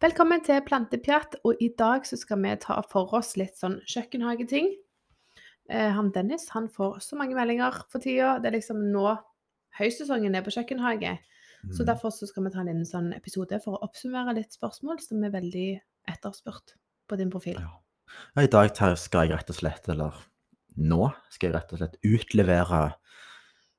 Velkommen 0.00 0.40
til 0.40 0.62
Plantepjatt, 0.64 1.34
og 1.44 1.58
i 1.60 1.66
dag 1.76 2.06
så 2.08 2.16
skal 2.16 2.38
vi 2.40 2.54
ta 2.62 2.78
for 2.88 3.10
oss 3.18 3.34
litt 3.36 3.58
sånn 3.60 3.74
kjøkkenhageting. 3.84 4.70
Eh, 5.68 5.90
han 5.92 6.08
Dennis 6.14 6.46
han 6.54 6.70
får 6.72 7.02
så 7.04 7.18
mange 7.20 7.36
meldinger 7.36 7.82
for 7.92 8.00
tida. 8.00 8.38
Det 8.40 8.48
er 8.48 8.56
liksom 8.56 8.80
nå 8.94 9.10
høysesongen 9.76 10.38
er 10.38 10.46
på 10.46 10.54
kjøkkenhage. 10.56 11.18
Så 11.68 11.82
Mm. 11.84 11.86
derfor 11.90 12.10
så 12.16 12.26
skal 12.26 12.44
vi 12.44 12.50
ta 12.50 12.60
en 12.60 12.66
liten 12.66 12.86
sånn 12.88 13.14
episode 13.14 13.60
for 13.62 13.76
å 13.76 13.82
oppsummere 13.84 14.34
litt 14.34 14.56
spørsmål 14.56 15.00
som 15.02 15.22
er 15.22 15.30
veldig 15.36 15.80
etterspurt 16.08 16.74
på 17.06 17.18
din 17.18 17.30
profil. 17.30 17.60
Ja, 17.60 18.42
I 18.42 18.46
dag 18.46 18.74
skal 18.96 19.28
jeg 19.28 19.36
rett 19.36 19.50
og 19.50 19.56
slett, 19.56 19.86
eller 19.86 20.14
nå 20.78 21.14
skal 21.28 21.50
jeg 21.50 21.54
rett 21.60 21.72
og 21.74 21.78
slett 21.78 22.00
utlevere 22.02 22.94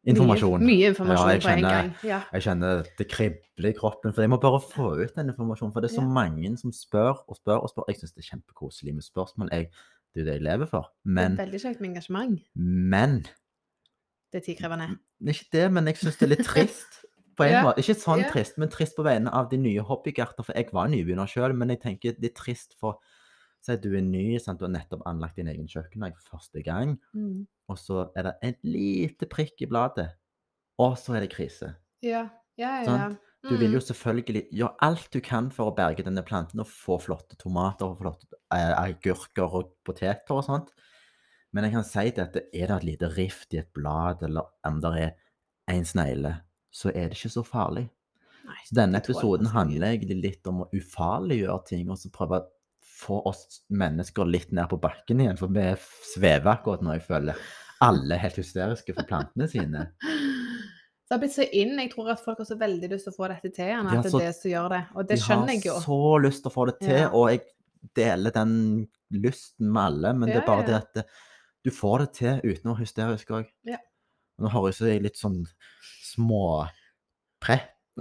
informasjon. 0.08 0.60
Mye, 0.64 0.68
mye 0.68 0.88
informasjon 0.92 1.30
Ja, 1.30 1.40
på 1.44 1.52
en 1.52 1.62
gang. 1.66 1.92
Ja. 2.04 2.22
Jeg 2.34 2.42
kjenner 2.48 2.86
det 2.98 3.08
kribler 3.12 3.70
i 3.70 3.74
kroppen, 3.78 4.14
for 4.14 4.22
jeg 4.24 4.32
må 4.34 4.40
bare 4.42 4.60
få 4.64 4.88
ut 5.04 5.14
den 5.16 5.30
informasjonen. 5.30 5.74
For 5.74 5.82
det 5.82 5.92
er 5.92 5.96
så 6.00 6.02
Ja. 6.02 6.08
mange 6.10 6.58
som 6.58 6.72
spør 6.72 7.22
og 7.28 7.38
spør 7.38 7.62
og 7.62 7.70
spør. 7.70 7.86
Jeg 7.90 7.98
syns 8.02 8.14
det 8.16 8.26
er 8.26 8.30
kjempekoselig 8.36 8.94
med 8.96 9.04
spørsmål. 9.06 9.50
Jeg, 9.52 9.70
det 10.14 10.22
er 10.22 10.26
jo 10.26 10.26
det 10.32 10.34
jeg 10.40 10.44
lever 10.48 10.66
for. 10.68 10.90
Men, 11.06 11.32
det 11.38 11.40
er 11.40 11.46
veldig 11.46 11.62
kjekt 11.62 11.82
med 11.82 11.90
engasjement. 11.92 12.42
men 12.56 13.22
Det 14.32 14.42
er 14.42 14.46
tidkrevende. 14.54 14.98
Ikke 15.28 15.46
det, 15.52 15.72
men 15.72 15.86
jeg 15.86 15.98
syns 15.98 16.18
det 16.18 16.26
er 16.32 16.36
litt 16.38 16.46
trist. 16.54 17.02
På 17.38 17.44
en 17.46 17.52
Ja, 17.52 17.64
måte. 17.64 17.80
Ikke 17.80 17.96
sånn 17.96 18.26
trist, 18.32 18.58
men 18.58 18.70
trist 18.70 18.96
på 18.98 19.04
vegne 19.04 19.32
av 19.32 19.50
de 19.50 19.58
nye 19.58 19.80
hobbygarter. 19.82 20.44
For 20.44 20.54
jeg 20.54 20.68
var 20.74 20.88
nybegynner 20.92 21.28
sjøl, 21.28 21.54
men 21.56 21.70
jeg 21.70 21.80
tenker 21.82 22.14
det 22.20 22.32
er 22.32 22.36
trist 22.36 22.76
for 22.80 22.98
Si 23.62 23.72
at 23.76 23.82
du 23.84 23.92
er 23.96 24.02
ny, 24.02 24.38
sant? 24.42 24.58
du 24.60 24.66
har 24.66 24.72
nettopp 24.74 25.04
anlagt 25.06 25.36
din 25.38 25.48
egen 25.52 25.68
kjøkkenhage 25.70 26.18
første 26.26 26.64
gang, 26.66 26.96
Mm. 27.14 27.46
og 27.70 27.78
så 27.78 28.10
er 28.18 28.24
det 28.24 28.34
et 28.42 28.58
lite 28.64 29.28
prikk 29.30 29.62
i 29.62 29.68
bladet, 29.70 30.10
og 30.80 30.96
så 30.98 31.14
er 31.16 31.20
det 31.22 31.30
krise. 31.36 31.76
Ja, 32.02 32.30
ja, 32.58 32.80
ja. 32.82 32.86
Sant? 32.86 33.20
Du 33.44 33.56
vil 33.58 33.72
jo 33.74 33.80
Mm. 33.80 33.86
selvfølgelig 33.90 34.48
gjøre 34.54 34.76
alt 34.82 35.10
du 35.14 35.20
kan 35.22 35.50
for 35.52 35.72
å 35.72 35.76
berge 35.76 36.04
denne 36.04 36.22
planten 36.24 36.60
og 36.60 36.68
få 36.68 37.00
flotte 37.02 37.36
tomater 37.38 37.86
og 37.86 37.98
flotte 38.00 38.28
eh, 38.54 38.74
agurker 38.78 39.50
og 39.54 39.72
poteter 39.84 40.32
og 40.36 40.44
sånt. 40.46 40.70
Men 41.54 41.64
jeg 41.66 41.74
kan 41.74 41.84
si 41.84 42.00
at 42.00 42.18
er 42.20 42.68
det 42.68 42.70
et 42.72 42.84
lite 42.84 43.10
rift 43.16 43.54
i 43.54 43.58
et 43.58 43.74
blad, 43.74 44.22
eller 44.24 44.44
om 44.64 44.80
det 44.80 44.92
er 45.02 45.16
en 45.68 45.84
snegle, 45.86 46.42
så 46.72 46.90
er 46.96 47.10
det 47.10 47.18
ikke 47.18 47.30
så 47.34 47.44
farlig. 47.44 47.90
Nei, 48.46 48.56
Så 48.66 48.76
denne 48.76 48.98
episoden 49.02 49.48
handler 49.48 49.88
egentlig 49.98 50.22
litt 50.22 50.48
om 50.48 50.62
å 50.64 50.70
ufarliggjøre 50.74 51.66
ting, 51.66 51.90
og 51.90 51.98
så 51.98 52.10
prøve 52.12 52.40
å 52.42 52.48
få 53.02 53.22
oss 53.30 53.64
mennesker 53.74 54.28
litt 54.30 54.52
ned 54.56 54.70
på 54.72 54.80
bakken 54.82 55.24
igjen, 55.24 55.40
for 55.40 55.52
vi 55.54 55.66
svever 56.14 56.54
akkurat 56.54 56.84
nå, 56.86 56.94
jeg 56.98 57.06
føler. 57.08 57.40
Alle 57.82 58.16
er 58.16 58.22
helt 58.28 58.38
hysteriske 58.38 58.94
for 58.98 59.10
plantene 59.10 59.48
sine. 59.52 59.88
Det 61.12 61.18
har 61.18 61.20
blitt 61.26 61.34
så 61.36 61.44
inn. 61.44 61.74
Jeg 61.76 61.90
tror 61.92 62.14
at 62.14 62.22
folk 62.24 62.38
har 62.40 62.48
så 62.48 62.56
veldig 62.56 62.88
lyst 62.94 63.04
til 63.04 63.12
å 63.12 63.16
få 63.18 63.28
dette 63.28 63.50
til 63.52 63.66
igjen. 63.66 63.84
De 63.90 63.98
At 64.00 64.06
det 64.06 64.12
er 64.16 64.30
det 64.30 64.36
som 64.38 64.48
gjør 64.48 64.68
det. 64.72 64.78
Og 64.96 65.08
det 65.10 65.18
skjønner 65.20 65.50
jeg 65.52 65.66
jo. 65.66 65.74
De 65.74 65.76
har 65.76 65.84
så 65.84 66.12
lyst 66.24 66.40
til 66.46 66.48
å 66.48 66.54
få 66.54 66.66
det 66.70 66.76
til, 66.80 67.00
Ja. 67.02 67.10
og 67.12 67.26
jeg 67.28 67.42
deler 68.00 68.32
den 68.38 68.54
lysten 69.12 69.74
med 69.76 69.82
alle, 69.84 70.14
men 70.22 70.32
det 70.32 70.38
er 70.40 70.46
bare 70.48 70.64
ja, 70.64 70.68
det 70.70 71.02
at 71.02 71.12
du 71.68 71.72
får 71.76 72.06
det 72.06 72.08
til 72.22 72.40
uten 72.46 72.72
å 72.72 72.78
være 72.78 72.86
hysterisk 72.86 73.34
òg. 73.36 73.50
Ja. 73.68 73.82
Nå 74.40 74.54
høres 74.56 74.80
jeg 74.80 75.04
litt 75.04 75.20
sånn 75.20 75.42
små 76.14 76.70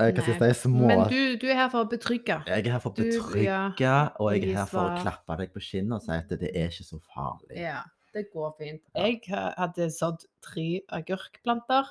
pre... 0.01 0.11
Hva 0.17 0.25
skal 0.37 0.47
jeg 0.49 0.57
si? 0.57 0.63
Små 0.67 0.89
Men 0.91 1.03
du, 1.13 1.19
du 1.43 1.47
er 1.51 1.59
her 1.61 1.71
for 1.73 1.85
å 1.85 1.89
betrygge. 1.91 2.37
Jeg 2.49 2.67
er 2.67 2.73
her 2.75 2.83
for 2.83 2.91
å 2.93 2.97
du- 2.97 3.05
betrygge, 3.05 3.59
ja, 3.85 3.97
og 4.19 4.33
jeg 4.35 4.49
er 4.51 4.57
her 4.63 4.69
for 4.71 4.89
å 4.89 5.01
klappe 5.03 5.37
deg 5.43 5.53
på 5.55 5.63
kinnet 5.69 5.97
og 5.99 6.05
si 6.07 6.13
at 6.17 6.29
det 6.41 6.51
er 6.57 6.69
ikke 6.73 6.87
så 6.89 7.01
farlig. 7.15 7.59
Ja, 7.61 7.83
det 8.17 8.27
går 8.33 8.55
fint. 8.59 8.83
Jeg 8.97 9.21
hadde 9.31 9.91
sådd 9.95 10.25
tre 10.43 10.69
agurkplanter. 11.01 11.91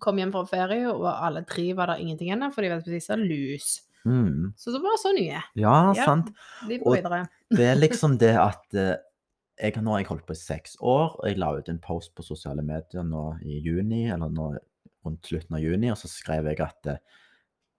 Kom 0.00 0.16
hjem 0.20 0.30
fra 0.30 0.44
ferie, 0.46 0.86
og 0.92 1.04
alle 1.10 1.42
tre 1.48 1.72
var 1.74 1.90
det 1.90 1.98
ingenting 2.04 2.28
igjen 2.30 2.44
av, 2.46 2.52
for 2.54 2.62
de 2.62 2.70
var 2.70 2.80
spesielt 2.84 3.26
lus. 3.26 3.80
Mm. 4.06 4.52
Så 4.56 4.70
det 4.72 4.78
var 4.84 4.96
så 5.02 5.10
nye. 5.16 5.40
Ja, 5.58 5.92
Ja. 5.92 6.04
sant. 6.06 6.30
Og- 6.62 6.94
videre. 6.96 7.24
Det 7.50 7.66
er 7.66 7.76
liksom 7.84 8.16
det 8.18 8.36
at 8.38 8.74
eh, 8.78 8.94
jeg, 9.58 9.74
Nå 9.82 9.90
har 9.90 9.98
jeg 10.04 10.06
holdt 10.12 10.26
på 10.28 10.36
i 10.36 10.38
seks 10.38 10.76
år, 10.80 11.16
og 11.18 11.24
jeg 11.26 11.36
la 11.42 11.50
ut 11.58 11.68
en 11.68 11.80
post 11.82 12.14
på 12.14 12.22
sosiale 12.22 12.62
medier 12.62 13.02
nå 13.02 13.40
i 13.42 13.58
juni, 13.64 14.04
eller 14.08 14.30
nå 14.30 14.52
rundt 15.04 15.26
slutten 15.26 15.56
av 15.58 15.62
juni, 15.64 15.90
og 15.90 15.98
så 15.98 16.06
skrev 16.06 16.46
jeg 16.46 16.60
at 16.62 16.86
eh, 16.86 17.00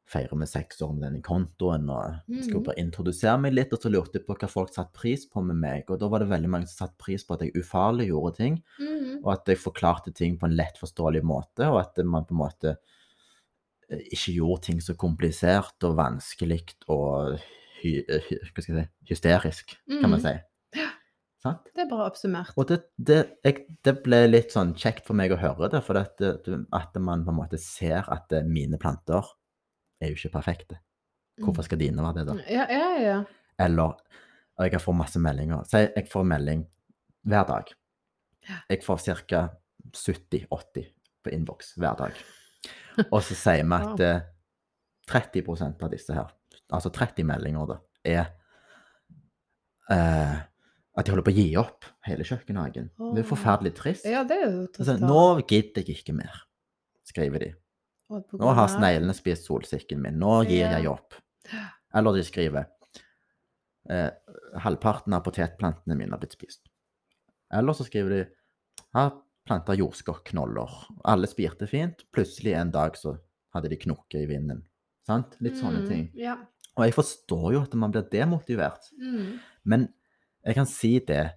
feirer 0.10 0.40
vi 0.42 0.46
seks 0.50 0.82
år 0.82 0.94
med 0.96 1.04
denne 1.06 1.22
kontoen, 1.22 1.90
og 1.94 2.16
jeg 2.28 2.44
skulle 2.48 2.64
Mhm. 2.64 2.66
bare 2.66 2.82
introdusere 2.82 3.40
meg 3.40 3.54
litt, 3.54 3.74
og 3.74 3.80
så 3.84 3.92
lurte 3.94 4.18
jeg 4.18 4.26
på 4.26 4.36
hva 4.40 4.50
folk 4.50 4.74
satte 4.74 4.94
pris 4.98 5.26
på 5.30 5.44
med 5.46 5.56
meg, 5.62 5.84
og 5.90 6.00
da 6.02 6.08
var 6.10 6.20
det 6.24 6.30
veldig 6.32 6.50
mange 6.50 6.68
som 6.68 6.88
satte 6.88 6.98
pris 6.98 7.24
på 7.24 7.34
at 7.38 7.42
jeg 7.46 7.54
ufarliggjorde 7.62 8.36
ting, 8.36 8.64
Mhm. 8.80 9.22
og 9.24 9.34
at 9.34 9.46
jeg 9.46 9.58
forklarte 9.58 10.14
ting 10.14 10.38
på 10.40 10.46
en 10.50 10.56
lett 10.56 10.78
forståelig 10.82 11.22
måte, 11.24 11.70
og 11.70 11.80
at 11.82 11.98
man 12.06 12.26
på 12.26 12.32
en 12.32 12.38
måte 12.50 12.78
eh, 13.92 13.98
ikke 14.12 14.36
gjorde 14.36 14.62
ting 14.62 14.80
så 14.82 14.94
komplisert 14.96 15.84
og 15.84 15.96
vanskelig 15.98 16.74
og 16.90 17.40
hy, 17.82 18.04
eh, 18.08 18.20
hy, 18.30 18.36
hva 18.54 18.62
skal 18.62 18.76
jeg 18.76 18.86
si, 18.86 19.14
hysterisk, 19.14 19.78
kan 20.02 20.10
man 20.12 20.20
Mhm. 20.20 20.22
si. 20.22 20.82
Sant? 21.42 21.64
Det 21.74 21.86
er 21.86 21.90
bare 21.90 22.10
oppsummert. 22.12 22.52
Og 22.58 22.68
det, 22.68 22.84
det, 23.02 23.32
jeg, 23.46 23.66
det 23.82 24.04
ble 24.04 24.28
litt 24.30 24.52
sånn 24.52 24.74
kjekt 24.76 25.06
for 25.06 25.14
meg 25.16 25.32
å 25.32 25.38
høre 25.40 25.70
det, 25.72 25.82
for 25.86 25.96
at, 25.96 26.20
at 26.22 26.96
man 27.00 27.24
på 27.24 27.30
en 27.32 27.38
måte 27.38 27.58
ser 27.58 28.04
at 28.12 28.30
mine 28.46 28.78
planter 28.78 29.24
er 30.02 30.12
jo 30.12 30.16
ikke 30.20 30.32
perfekte. 30.38 30.80
Hvorfor 31.40 31.64
skal 31.64 31.80
dine 31.80 32.04
være 32.04 32.20
det, 32.20 32.26
da? 32.28 32.36
Ja, 32.52 32.66
ja, 32.72 32.90
ja. 33.04 33.18
Eller 33.60 33.96
jeg 34.60 34.82
får 34.84 34.96
masse 35.00 35.20
meldinger. 35.24 35.64
Si 35.70 35.78
jeg 35.86 36.08
får 36.12 36.26
melding 36.28 36.66
hver 37.28 37.46
dag. 37.48 37.72
Jeg 38.70 38.84
får 38.84 39.06
ca. 39.28 39.46
70-80 39.96 40.90
på 41.24 41.32
innboks 41.34 41.74
hver 41.80 41.96
dag. 42.00 42.18
Og 43.14 43.22
så 43.24 43.36
sier 43.40 43.64
vi 43.64 43.78
at 43.78 43.88
Wow. 43.88 44.04
eh, 44.04 44.22
30% 45.10 45.82
av 45.84 45.90
disse 45.94 46.14
her, 46.14 46.28
altså 46.76 46.92
30 46.94 47.24
meldinger, 47.26 47.66
da, 47.72 47.78
er 48.06 48.28
eh, 49.90 50.36
at 51.00 51.06
de 51.08 51.14
holder 51.14 51.26
på 51.26 51.32
å 51.34 51.38
gi 51.40 51.48
opp 51.58 51.88
hele 52.06 52.26
kjøkkenhagen. 52.28 52.92
Det 53.16 53.24
er 53.24 53.28
forferdelig 53.30 53.72
trist. 53.80 54.06
Ja, 54.06 54.22
det 54.28 54.38
er 54.38 54.46
jo 54.52 54.68
Altså, 54.76 54.98
nå 55.02 55.24
gidder 55.50 55.82
jeg 55.88 56.02
ikke 56.04 56.14
mer, 56.20 56.44
skriver 57.08 57.46
de. 57.46 57.50
Nå 58.10 58.52
har 58.58 58.68
sneglene 58.72 59.14
spist 59.14 59.46
solsikken 59.46 60.02
min. 60.02 60.18
Nå 60.20 60.44
gir 60.50 60.66
jeg 60.72 60.88
opp. 60.90 61.14
Eller 61.94 62.18
de 62.18 62.24
skriver 62.26 62.66
eh, 63.90 64.10
halvparten 64.64 65.14
av 65.14 65.24
potetplantene 65.26 65.98
mine 65.98 66.14
har 66.16 66.22
blitt 66.22 66.34
spist. 66.38 66.64
Eller 67.54 67.74
så 67.78 67.86
skriver 67.86 68.16
de 68.16 68.22
har 68.98 69.14
planta 69.46 69.74
jordskokknoller. 69.78 70.74
Alle 71.10 71.30
spirte 71.30 71.68
fint. 71.70 72.04
Plutselig 72.14 72.54
en 72.58 72.72
dag 72.74 72.98
så 72.98 73.16
hadde 73.54 73.70
de 73.72 73.78
knoket 73.82 74.22
i 74.24 74.30
vinden. 74.30 74.64
Sant? 75.08 75.38
Litt 75.42 75.58
sånne 75.58 75.82
Mm, 75.84 75.88
ting. 75.90 76.04
Ja. 76.14 76.36
Og 76.78 76.86
jeg 76.86 76.94
forstår 76.94 77.54
jo 77.54 77.62
at 77.66 77.74
man 77.74 77.92
blir 77.92 78.06
demotivert. 78.12 78.92
Mm. 79.02 79.40
Men 79.66 79.88
jeg 80.46 80.56
kan 80.56 80.66
si 80.70 81.00
det 81.00 81.32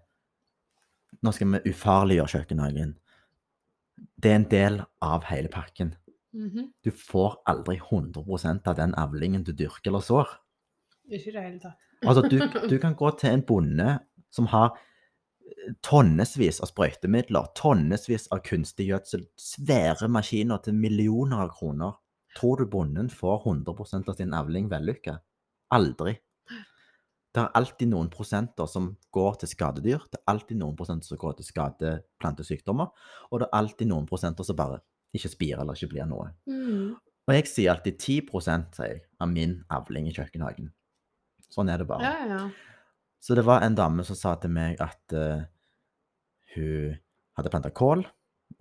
Nå 1.22 1.30
skal 1.32 1.46
vi 1.52 1.70
ufarliggjøre 1.70 2.32
kjøkkenhagen. 2.32 2.94
Det 4.18 4.30
er 4.30 4.34
en 4.34 4.46
del 4.48 4.78
av 5.04 5.22
hele 5.28 5.48
pakken. 5.52 5.92
Mhm. 6.32 6.72
Du 6.84 6.90
får 6.90 7.42
aldri 7.46 7.78
100% 7.78 8.68
av 8.68 8.76
den 8.76 8.94
avlingen 8.94 9.44
du 9.44 9.52
dyrker 9.52 9.90
eller 9.90 10.00
sår. 10.00 10.28
Ikke 11.10 11.28
i 11.28 11.34
det 11.34 11.42
hele 11.44 11.60
tatt. 11.60 11.78
Altså, 12.02 12.22
du, 12.26 12.38
du 12.68 12.78
kan 12.82 12.96
gå 12.98 13.10
til 13.18 13.30
en 13.30 13.44
bonde 13.46 13.98
som 14.32 14.48
har 14.50 14.72
eh, 14.72 15.74
tonnevis 15.84 16.60
av 16.64 16.70
sprøytemidler, 16.72 17.52
tonnevis 17.58 18.26
av 18.34 18.42
kunstig 18.46 18.88
gjødsel, 18.88 19.26
svære 19.38 20.08
maskiner 20.10 20.62
til 20.64 20.74
millioner 20.78 21.44
av 21.44 21.52
kroner. 21.58 21.98
Tror 22.38 22.62
du 22.62 22.66
bonden 22.66 23.10
får 23.12 23.44
100% 23.44 24.08
av 24.08 24.16
sin 24.16 24.34
avling 24.34 24.70
vellykka? 24.72 25.18
Aldri. 25.76 26.16
Det 27.32 27.40
er 27.40 27.54
alltid 27.56 27.88
noen 27.88 28.10
prosenter 28.12 28.68
som 28.68 28.90
går 29.16 29.38
til 29.40 29.48
skadedyr, 29.48 30.02
det 30.12 30.18
er 30.18 30.32
alltid 30.34 30.58
noen 30.60 30.74
prosenter 30.76 31.08
som 31.08 31.20
går 31.20 31.38
til 31.38 31.46
skadeplantesykdommer, 31.48 32.90
og 33.30 33.40
det 33.40 33.46
er 33.46 33.56
alltid 33.56 33.88
noen 33.88 34.08
prosenter 34.08 34.44
som 34.44 34.58
bare 34.58 34.82
ikke 35.12 35.30
spirer 35.32 35.62
eller 35.62 35.78
ikke 35.78 35.92
blir 35.92 36.08
noe. 36.08 36.30
Mm. 36.48 36.94
Og 37.28 37.34
jeg 37.36 37.48
sier 37.50 37.72
alltid 37.74 38.00
10 38.00 38.40
sier 38.42 38.88
jeg, 38.88 39.02
av 39.22 39.30
min 39.30 39.60
avling 39.72 40.08
i 40.10 40.14
kjøkkenhagen. 40.14 40.72
Sånn 41.52 41.70
er 41.70 41.82
det 41.82 41.88
bare. 41.90 42.08
Ja, 42.08 42.26
ja. 42.26 42.72
Så 43.22 43.36
det 43.38 43.44
var 43.46 43.62
en 43.62 43.76
dame 43.78 44.02
som 44.06 44.18
sa 44.18 44.34
til 44.42 44.50
meg 44.50 44.80
at 44.82 45.14
uh, 45.14 45.44
hun 46.56 46.96
hadde 47.38 47.52
planta 47.52 47.70
kål, 47.70 48.02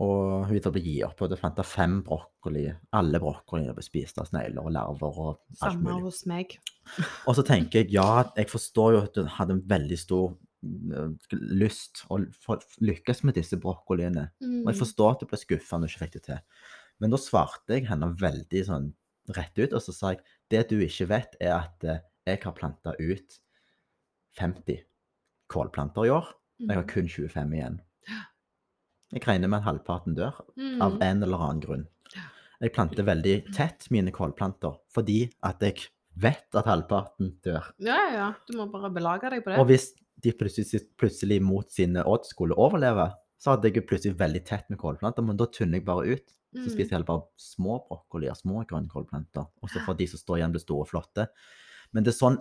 og 0.02 0.46
hun 0.48 0.54
ville 0.54 0.84
gi 0.84 1.00
opp. 1.06 1.18
Hun 1.18 1.28
hadde 1.28 1.40
planta 1.42 1.66
fem 1.66 1.98
brokkoli. 2.06 2.68
Alle 2.96 3.20
brokkoliene 3.24 3.74
ble 3.76 3.86
spist 3.86 4.22
av 4.22 4.30
snegler 4.30 4.62
og 4.64 4.76
larver 4.76 5.18
og 5.24 5.32
alt 5.34 5.64
Samme 5.64 5.88
mulig. 5.90 6.06
hos 6.06 6.22
meg. 6.30 6.56
Og 7.26 7.36
så 7.38 7.46
tenker 7.48 7.82
jeg 7.82 7.96
ja, 7.98 8.24
jeg 8.38 8.52
forstår 8.52 8.96
jo 8.96 9.04
at 9.08 9.20
hun 9.20 9.34
hadde 9.40 9.58
en 9.58 9.66
veldig 9.74 10.00
stor 10.00 10.36
lyst 10.62 12.04
å 12.12 12.20
lykkes 12.84 13.24
med 13.28 13.36
disse 13.38 13.58
brokkoliene. 13.62 14.28
Mm. 14.44 14.62
Og 14.66 14.72
jeg 14.74 14.80
forstår 14.82 15.16
at 15.16 15.24
du 15.24 15.30
ble 15.32 15.40
skuffa 15.42 15.80
når 15.80 15.88
du 15.90 15.94
ikke 15.94 16.04
fikk 16.06 16.14
det 16.20 16.24
til. 16.28 16.42
Men 17.02 17.14
da 17.14 17.18
svarte 17.22 17.78
jeg 17.78 17.88
henne 17.90 18.12
veldig 18.20 18.64
sånn 18.68 18.90
rett 19.38 19.58
ut, 19.62 19.74
og 19.78 19.82
så 19.82 19.94
sa 19.96 20.12
jeg 20.14 20.22
det 20.54 20.66
du 20.70 20.78
ikke 20.84 21.08
vet, 21.10 21.36
er 21.42 21.56
at 21.58 21.84
eh, 21.88 22.02
jeg 22.28 22.42
har 22.44 22.54
planta 22.58 22.94
ut 23.00 23.40
50 24.38 24.84
kålplanter 25.52 26.08
i 26.08 26.14
år. 26.14 26.28
Jeg 26.62 26.76
har 26.78 26.84
Mm. 26.84 26.90
kun 26.94 27.08
25 27.10 27.54
igjen. 27.58 27.80
Jeg 29.12 29.24
regner 29.28 29.48
med 29.50 29.60
at 29.60 29.66
halvparten 29.66 30.16
dør 30.16 30.38
Mm. 30.58 30.82
av 30.82 31.02
en 31.02 31.24
eller 31.24 31.38
annen 31.38 31.60
grunn. 31.62 31.88
Jeg 32.62 32.74
planter 32.74 33.04
veldig 33.04 33.52
tett 33.54 33.88
mine 33.90 34.12
kålplanter 34.12 34.78
fordi 34.94 35.34
at 35.44 35.60
jeg 35.62 35.88
vet 36.16 36.54
at 36.54 36.66
halvparten 36.66 37.32
dør. 37.42 37.74
Ja, 37.80 37.96
ja, 37.98 38.12
ja. 38.14 38.34
Du 38.48 38.54
må 38.58 38.72
bare 38.72 38.92
belage 38.94 39.30
deg 39.32 39.44
på 39.44 39.50
det. 39.50 39.58
Og 39.60 39.66
hvis 39.68 39.94
de 40.24 40.32
plutselig, 40.38 40.82
plutselig 41.00 41.40
mot 41.44 41.70
sine 41.72 42.04
odds 42.08 42.30
skulle 42.34 42.56
overleve, 42.58 43.10
så 43.42 43.56
hadde 43.56 43.70
jeg 43.72 43.80
jo 43.82 43.88
plutselig 43.90 44.18
veldig 44.20 44.44
tett 44.46 44.70
med 44.70 44.80
kålplanter, 44.82 45.26
men 45.26 45.38
da 45.40 45.48
tynner 45.50 45.80
jeg 45.80 45.86
bare 45.88 46.06
ut. 46.18 46.28
Så 46.52 46.66
Mm. 46.66 46.72
spiser 46.74 46.84
jeg 46.90 46.92
heller 46.98 47.08
bare 47.08 47.24
små 47.40 47.78
brokkolier, 47.88 48.36
små 48.36 48.66
grønnkålplanter. 48.68 49.46
Og 49.64 49.70
så 49.72 49.80
får 49.86 49.96
de 49.98 50.08
som 50.12 50.20
står 50.20 50.38
igjen, 50.42 50.52
bli 50.52 50.60
store 50.60 50.84
og 50.84 50.90
flotte. 50.90 51.28
Men 51.94 52.04
det 52.04 52.12
er 52.14 52.18
sånn 52.20 52.38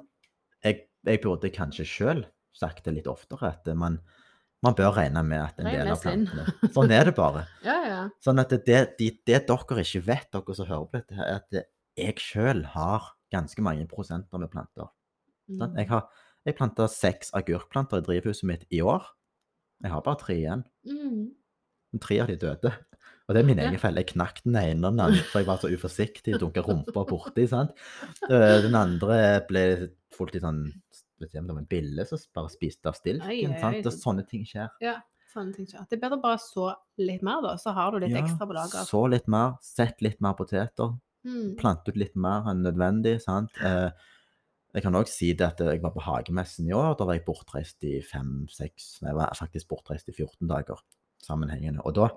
Jeg, 0.64 0.88
jeg 1.06 1.20
burde 1.22 1.48
kanskje 1.48 1.86
sjøl 1.88 2.24
sagt 2.52 2.84
det 2.84 2.92
litt 2.92 3.06
oftere, 3.06 3.48
at 3.54 3.64
man, 3.74 4.00
man 4.62 4.74
bør 4.74 4.92
regne 4.98 5.22
med 5.24 5.40
at 5.40 5.58
en 5.62 5.70
del 5.72 5.88
av 5.88 6.02
plantene 6.02 6.72
Sånn 6.74 6.90
er 6.92 7.04
det 7.08 7.14
bare. 7.16 7.46
Ja, 7.64 7.76
ja. 7.86 8.00
Sånn 8.20 8.38
at 8.42 8.50
det, 8.50 8.64
det, 8.66 8.80
det, 8.98 9.24
det 9.24 9.46
dere 9.48 9.80
ikke 9.86 10.02
vet, 10.04 10.26
dere 10.34 10.54
som 10.58 10.66
hører 10.68 10.84
på 10.90 10.98
dette, 10.98 11.14
her, 11.16 11.24
er 11.24 11.40
at 11.40 11.64
jeg 11.96 12.16
sjøl 12.18 12.64
har 12.74 13.08
ganske 13.32 13.62
mange 13.62 13.86
prosenter 13.88 14.38
med 14.42 14.50
planter. 14.52 14.90
Sant? 15.56 15.72
Mm. 15.72 15.78
Jeg 15.78 15.88
har 15.88 16.04
jeg 16.46 16.56
planta 16.56 16.86
seks 16.88 17.30
agurkplanter 17.36 17.98
i 18.00 18.06
drivhuset 18.06 18.44
mitt 18.48 18.64
i 18.72 18.80
år. 18.80 19.04
Jeg 19.82 19.90
har 19.92 20.02
bare 20.02 20.18
tre 20.20 20.34
igjen. 20.36 20.64
Mm. 20.86 21.30
Tre 22.00 22.20
av 22.22 22.28
de 22.28 22.36
døde. 22.36 22.72
Og 23.28 23.34
det 23.34 23.42
er 23.42 23.46
min 23.46 23.58
Ja. 23.58 23.68
egen 23.68 23.78
feil. 23.78 23.94
Jeg 23.94 24.06
knakk 24.08 24.42
den 24.44 24.56
ene 24.56 24.84
og 24.88 24.92
den 24.96 25.00
andre, 25.00 25.22
for 25.30 25.38
jeg 25.40 25.46
var 25.46 25.58
så 25.58 25.70
uforsiktig 25.70 26.34
og 26.34 26.40
dunka 26.40 26.62
rumpa 26.66 27.04
borti. 27.06 27.48
sant? 27.48 27.70
Eh, 28.28 28.60
Den 28.62 28.74
andre 28.74 29.44
ble 29.48 29.90
fullt 30.12 30.34
i 30.34 30.40
sånn 30.40 30.72
vet 31.20 31.30
ikke 31.30 31.38
om 31.40 31.46
det 31.46 31.54
var 31.54 31.60
en 31.60 31.66
bille 31.66 32.06
som 32.08 32.18
bare 32.34 32.48
spiste 32.48 32.86
av 32.86 32.94
stilken. 32.94 33.60
sant? 33.60 33.86
Og 33.86 33.92
sånne 33.92 34.26
ting 34.28 34.44
skjer. 34.44 34.68
Ja, 34.80 34.96
sånne 35.34 35.54
ting 35.54 35.66
skjer. 35.66 35.86
Det 35.88 36.02
er 36.02 36.08
bedre 36.08 36.20
bare 36.22 36.38
så 36.38 36.74
litt 36.98 37.22
mer, 37.22 37.40
da, 37.42 37.54
så 37.56 37.72
har 37.74 37.92
du 37.92 37.98
litt 38.00 38.16
ekstra 38.16 38.46
på 38.48 38.54
lager. 38.54 38.84
så 38.84 39.08
litt 39.10 39.28
mer. 39.28 39.56
Sett 39.60 40.00
litt 40.02 40.20
mer 40.20 40.32
poteter. 40.34 40.98
Mm. 41.24 41.56
Plante 41.56 41.88
ut 41.88 41.96
litt 41.96 42.16
mer 42.16 42.42
enn 42.48 42.62
nødvendig. 42.64 43.20
sant? 43.22 43.50
Eh, 43.62 43.90
jeg 44.74 44.82
kan 44.84 44.94
òg 44.94 45.08
si 45.10 45.32
det 45.34 45.46
at 45.46 45.60
jeg 45.66 45.80
var 45.82 45.90
på 45.94 46.02
hagemessen 46.04 46.68
i 46.68 46.74
år. 46.76 46.94
Da 46.98 47.04
var 47.08 47.16
jeg 47.18 47.24
bortreist 47.26 47.82
i 47.88 47.96
fem-seks 48.06 49.00
Jeg 49.02 49.14
var 49.18 49.32
faktisk 49.34 49.68
bortreist 49.72 50.08
i 50.08 50.14
14 50.14 50.46
dager 50.50 50.78
sammenhengende. 51.26 51.82
Og 51.84 51.94
da 51.98 52.08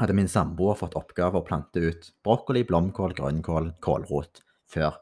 hadde 0.00 0.16
min 0.16 0.28
samboer 0.30 0.78
fått 0.80 0.96
oppgave 0.98 1.38
å 1.38 1.44
plante 1.46 1.82
ut 1.84 2.08
brokkoli, 2.24 2.64
blomkål, 2.66 3.12
grønnkål, 3.18 3.74
kålrot 3.84 4.40
før, 4.70 4.96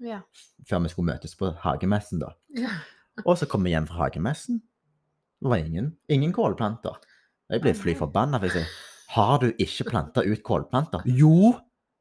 Ja. 0.00 0.20
før 0.68 0.82
vi 0.86 0.88
skulle 0.94 1.12
møtes 1.12 1.34
på 1.36 1.50
hagemessen. 1.64 2.20
da. 2.20 2.32
ja. 2.56 2.70
Og 3.26 3.36
så 3.38 3.46
kom 3.46 3.62
vi 3.62 3.70
hjem 3.70 3.86
fra 3.86 4.04
hagemessen. 4.08 4.62
Det 5.42 5.50
var 5.50 5.60
ingen, 5.62 5.96
ingen 6.10 6.32
kålplanter. 6.32 6.96
Jeg 7.50 7.60
ble 7.62 7.74
fly 7.74 7.94
forbanna. 7.94 8.40
For 8.42 8.48
jeg 8.48 8.66
har 9.14 9.38
du 9.38 9.52
ikke 9.52 9.86
planta 9.90 10.24
ut 10.24 10.42
kålplanter? 10.42 11.02
Jo! 11.20 11.54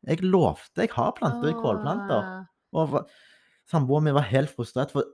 Jeg 0.08 0.20
lovte 0.26 0.82
jeg 0.84 0.90
har 0.96 1.14
planta 1.16 1.48
ut 1.52 1.62
kålplanter. 1.64 2.26
Åh, 2.74 2.82
Og 2.82 3.10
samboeren 3.70 4.08
min 4.10 4.18
var 4.18 4.28
helt 4.30 4.52
frustrert, 4.54 4.94
for 4.96 5.08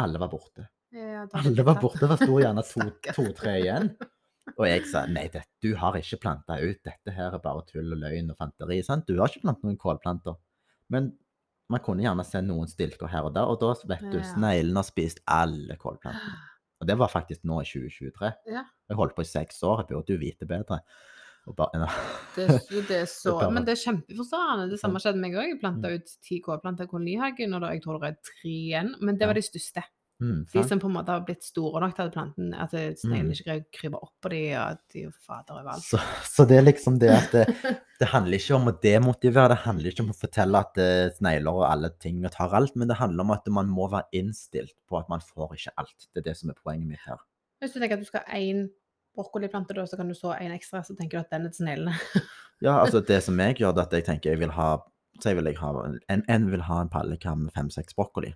alle 0.00 0.20
var 0.22 0.30
borte. 0.32 0.68
Ja, 0.94 1.24
Alle 1.34 1.64
var 1.66 1.80
borte, 1.82 2.06
det 2.06 2.20
sto 2.20 2.38
gjerne 2.38 2.62
to-tre 3.16 3.56
igjen. 3.62 3.90
Og 4.54 4.66
jeg 4.68 4.84
sa 4.86 5.06
nei, 5.10 5.24
det, 5.32 5.42
du 5.64 5.72
har 5.80 5.96
ikke 5.98 6.20
planta 6.22 6.58
ut, 6.60 6.78
dette 6.84 7.14
her 7.16 7.34
er 7.34 7.42
bare 7.42 7.64
tull 7.66 7.94
og 7.96 8.02
løgn 8.02 8.30
og 8.30 8.38
fanteri. 8.38 8.78
sant? 8.86 9.08
Du 9.08 9.18
har 9.18 9.32
ikke 9.32 9.46
planta 9.46 9.66
noen 9.66 9.78
kålplanter. 9.80 10.36
Men 10.92 11.14
man 11.72 11.82
kunne 11.82 12.04
gjerne 12.04 12.26
se 12.28 12.42
noen 12.44 12.68
stilker 12.70 13.08
her 13.10 13.26
og 13.26 13.32
der, 13.34 13.48
og 13.48 13.58
da 13.62 13.72
vet 13.90 14.04
du, 14.12 14.20
sneglene 14.34 14.82
har 14.82 14.86
spist 14.86 15.22
alle 15.26 15.78
kålplantene. 15.80 16.42
Og 16.82 16.88
det 16.90 16.96
var 17.00 17.08
faktisk 17.08 17.44
nå 17.48 17.60
i 17.62 17.66
2023. 17.68 18.28
Ja. 18.50 18.64
Jeg 18.90 18.96
holdt 18.98 19.14
på 19.16 19.22
i 19.24 19.28
seks 19.28 19.62
år, 19.64 19.84
jeg 19.84 19.88
burde 19.92 20.12
jo 20.12 20.20
vite 20.20 20.44
bedre. 20.50 20.80
Bare, 21.52 21.88
Det, 22.34 22.44
er 22.48 22.58
så- 23.06 23.34
det 23.38 23.48
er 23.48 23.50
men 23.52 23.64
det 23.66 23.74
er 23.76 23.82
kjempeforstående. 23.82 24.70
Det 24.70 24.80
samme 24.80 25.02
skjedde 25.02 25.20
med 25.20 25.30
meg 25.30 25.40
òg. 25.42 25.50
Jeg 25.52 25.60
planta 25.60 25.90
ut 25.92 26.14
ti 26.24 26.40
kålplanter 26.40 26.84
i 26.88 26.92
kolonihagen, 26.94 27.52
og 27.54 27.60
da, 27.66 27.74
jeg 27.74 27.82
tror 27.84 28.00
det 28.00 28.14
er 28.14 28.22
tre 28.30 28.54
igjen. 28.54 28.94
Men 29.04 29.18
det 29.20 29.28
var 29.28 29.34
de 29.36 29.42
største. 29.44 29.82
mm, 30.22 30.46
De 30.54 30.62
som 30.64 30.78
på 30.80 30.86
en 30.88 30.94
måte 30.94 31.10
har 31.12 31.20
blitt 31.26 31.42
store 31.44 31.80
nok 31.82 31.96
til 31.96 32.02
at 32.06 32.12
planten, 32.14 32.54
at 32.54 32.70
Mm. 32.72 33.30
ikke 33.34 33.44
greier 33.44 33.60
å 33.60 33.66
krype 33.76 33.98
opp 34.00 34.12
på 34.22 34.30
de, 34.30 34.40
og 34.56 34.70
at 34.70 34.80
de 34.94 35.02
er 35.04 35.10
fader 35.26 35.58
overalt. 35.60 35.82
Så, 35.84 35.98
så 36.24 36.46
det 36.48 36.56
er 36.56 36.62
liksom 36.64 36.98
det 36.98 37.10
at 37.10 37.32
det, 37.32 37.44
det 38.00 38.08
handler 38.08 38.38
ikke 38.38 38.54
om 38.56 38.68
å 38.70 38.80
demotivere, 38.80 39.48
det 39.52 39.58
handler 39.66 39.90
ikke 39.90 40.04
om 40.06 40.10
å 40.14 40.16
fortelle 40.16 40.56
at 40.64 40.78
eh, 40.78 41.10
snegler 41.18 41.52
og 41.52 41.66
alle 41.68 41.90
ting 42.00 42.24
og 42.24 42.32
tar 42.32 42.54
alt, 42.54 42.74
men 42.76 42.88
det 42.88 42.96
handler 42.96 43.20
om 43.26 43.30
at 43.36 43.46
man 43.52 43.68
må 43.68 43.90
være 43.90 44.08
innstilt 44.14 44.72
på 44.88 44.96
at 45.02 45.08
man 45.12 45.20
får 45.20 45.58
ikke 45.58 45.74
alt. 45.76 46.08
Det 46.14 46.22
er 46.24 46.30
det 46.30 46.36
som 46.38 46.48
er 46.50 46.54
poenget 46.62 46.88
mitt 46.88 47.04
her. 47.04 47.18
Hvis 47.60 47.74
du 47.74 47.80
tenker 47.80 47.98
at 47.98 48.00
du 48.00 48.06
skal 48.08 48.24
ha 48.26 48.38
én 48.38 48.70
brokkoliplante, 49.14 49.74
da, 49.76 49.84
så 49.86 49.96
kan 50.00 50.08
du 50.10 50.14
så 50.18 50.32
en 50.38 50.52
ekstra, 50.54 50.82
så 50.84 50.94
tenker 50.98 51.18
du 51.18 51.22
at 51.24 51.30
den 51.34 51.46
er 51.46 51.54
til 51.54 51.64
sneglene. 51.64 51.94
Ja, 52.62 52.78
altså 52.80 53.00
det 53.04 53.16
som 53.26 53.36
jeg 53.42 53.56
gjør, 53.58 53.72
det 53.74 53.82
er 53.82 53.86
at 53.88 53.92
jeg 53.98 54.04
tenker 54.06 54.30
jeg 54.30 54.38
vil 54.40 54.52
ha 54.54 54.66
så 55.20 55.28
jeg 55.32 55.36
vil 55.36 55.48
jeg 55.50 55.56
ha, 55.58 55.70
en, 56.10 56.22
en 56.30 56.46
vil 56.50 56.62
ha 56.64 56.76
en 56.80 56.88
pallekam 56.90 57.42
med 57.46 57.52
fem-seks 57.54 57.94
brokkoli. 57.98 58.30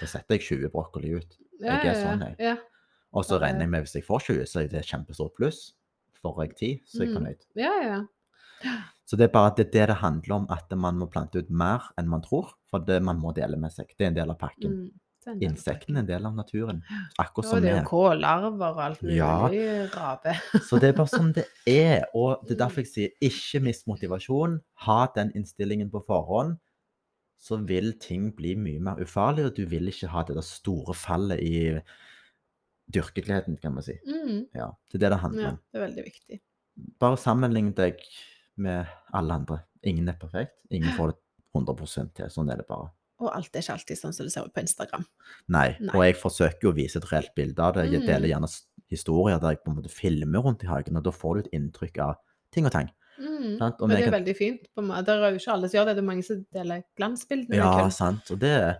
Da 0.00 0.08
setter 0.08 0.36
jeg 0.36 0.42
20 0.64 0.70
brokkoli 0.72 1.12
ut. 1.20 1.36
Ja, 1.60 1.76
Jeg 1.84 1.92
er 1.92 2.00
sånn, 2.00 2.20
ja. 2.24 2.28
jeg. 2.32 2.36
Ja, 2.56 2.56
Og 3.16 3.24
så 3.28 3.38
regner 3.40 3.64
jeg 3.64 3.70
med 3.72 3.84
hvis 3.86 3.94
jeg 3.96 4.04
får 4.08 4.24
20, 4.26 4.46
så 4.50 4.60
er 4.64 4.68
det 4.72 4.82
kjempestort 4.88 5.32
pluss. 5.38 5.60
Får 6.20 6.40
jeg 6.44 6.56
10, 6.56 6.72
så 6.88 6.98
er 7.02 7.06
jeg 7.06 7.12
Mm. 7.12 7.18
fornøyd. 7.20 7.46
ja. 7.60 7.74
ja. 7.86 8.00
Så 9.08 9.16
det 9.16 9.28
er 9.28 9.32
bare 9.32 9.52
det, 9.56 9.68
det 9.72 9.86
det 9.88 9.96
handler 10.02 10.34
om, 10.34 10.46
at 10.50 10.72
man 10.76 10.98
må 10.98 11.06
plante 11.08 11.38
ut 11.38 11.48
mer 11.48 11.84
enn 11.96 12.08
man 12.10 12.20
tror. 12.24 12.50
For 12.68 12.82
det, 12.84 12.98
man 13.02 13.20
må 13.22 13.30
dele 13.36 13.56
med 13.56 13.70
seg. 13.72 13.92
Det 13.96 14.04
er 14.04 14.10
en 14.10 14.16
del 14.18 14.30
av 14.34 14.36
pakken. 14.40 14.74
Mm. 14.88 14.88
Det 15.28 15.34
en 15.36 15.40
del 15.40 15.48
av 15.48 15.54
Insektene 15.54 15.96
er 15.96 16.00
en 16.04 16.08
del 16.10 16.26
av 16.26 16.34
naturen. 16.38 16.82
Akkurat 17.18 17.44
Ja, 17.44 17.50
som 17.50 17.62
det 17.62 17.70
er 17.70 17.74
vi. 17.76 17.80
jo 17.82 17.88
kålarver 17.90 18.70
og 18.72 18.80
alt 18.84 19.02
mulig 19.02 19.16
Ja. 19.16 19.48
rape. 19.94 20.34
Så 20.68 20.80
det 20.80 20.88
er 20.90 20.96
bare 20.98 21.12
sånn 21.12 21.32
det 21.36 21.44
er. 21.66 22.06
Og 22.14 22.42
det 22.46 22.56
er 22.56 22.64
derfor 22.66 22.82
jeg 22.84 22.92
sier 22.92 23.10
ikke 23.20 23.62
mist 23.64 23.86
motivasjon. 23.86 24.60
Ha 24.88 25.06
den 25.14 25.32
innstillingen 25.36 25.90
på 25.90 26.04
forhånd. 26.06 26.58
Så 27.38 27.60
vil 27.64 27.92
ting 28.02 28.32
bli 28.34 28.56
mye 28.58 28.80
mer 28.82 28.96
ufarlig, 28.98 29.44
og 29.46 29.54
du 29.54 29.64
vil 29.70 29.86
ikke 29.86 30.08
ha 30.10 30.24
det 30.26 30.34
der 30.34 30.42
store 30.42 30.92
fallet 30.92 31.38
i 31.38 31.80
dyrkegleden, 32.92 33.56
kan 33.60 33.74
man 33.74 33.82
si. 33.84 33.94
Mm. 34.06 34.46
Ja, 34.56 34.70
det 34.90 34.98
er 34.98 35.04
det 35.04 35.10
det 35.12 35.20
handler 35.22 35.42
Ja, 35.42 35.48
om. 35.50 35.58
det 35.72 35.78
er 35.80 35.86
veldig 35.86 36.04
viktig. 36.04 36.40
Bare 36.98 37.16
sammenlign 37.16 37.72
deg 37.76 37.98
med 38.56 38.86
alle 39.14 39.34
andre. 39.34 39.60
Ingen 39.84 40.08
er 40.08 40.16
perfekt. 40.18 40.54
Ingen 40.70 40.94
får 40.96 41.12
det 41.12 41.18
100 41.54 42.14
til. 42.14 42.26
Sånn 42.30 42.50
er 42.52 42.56
det 42.56 42.66
bare. 42.66 42.90
Og 43.20 43.32
alt 43.34 43.54
er 43.56 43.60
ikke 43.64 43.72
alltid 43.74 43.98
sånn 43.98 44.12
som 44.14 44.26
det 44.26 44.32
ser 44.32 44.44
ut 44.46 44.54
på 44.54 44.60
Instagram. 44.62 45.04
Nei. 45.48 45.76
Nei. 45.80 45.94
Og 45.94 46.04
jeg 46.06 46.14
forsøker 46.20 46.62
jo 46.68 46.70
å 46.72 46.76
vise 46.76 46.96
et 47.00 47.08
reelt 47.10 47.34
bilde 47.34 47.58
av 47.64 47.74
det. 47.74 47.88
Jeg 47.90 48.00
Mm. 48.02 48.06
deler 48.06 48.28
gjerne 48.28 48.50
historier 48.90 49.38
der 49.40 49.50
jeg 49.56 49.64
på 49.64 49.70
en 49.72 49.76
måte 49.82 49.90
filmer 49.90 50.40
rundt 50.42 50.62
i 50.64 50.66
hagen, 50.70 50.96
og 50.96 51.02
da 51.04 51.10
får 51.10 51.34
du 51.34 51.40
et 51.40 51.52
inntrykk 51.60 51.98
av 51.98 52.14
ting 52.52 52.64
og 52.66 52.72
tang. 52.72 52.90
Mm. 53.18 53.58
Om 53.60 53.88
det 53.90 53.98
er 53.98 54.10
kan- 54.10 54.22
veldig 54.24 54.36
fint. 54.36 54.60
Det 54.62 55.08
er 55.08 55.32
jo 55.32 55.38
ikke 55.38 55.52
alle 55.52 55.68
som 55.68 55.78
gjør 55.80 55.86
det. 55.86 55.96
Det 55.96 56.04
er 56.04 56.06
mange 56.06 56.24
som 56.24 56.46
deler 56.54 56.82
glansbildene. 56.96 57.54
Ja, 57.56 57.80
kun. 57.82 57.90
sant. 57.90 58.30
Og 58.30 58.38
det, 58.38 58.76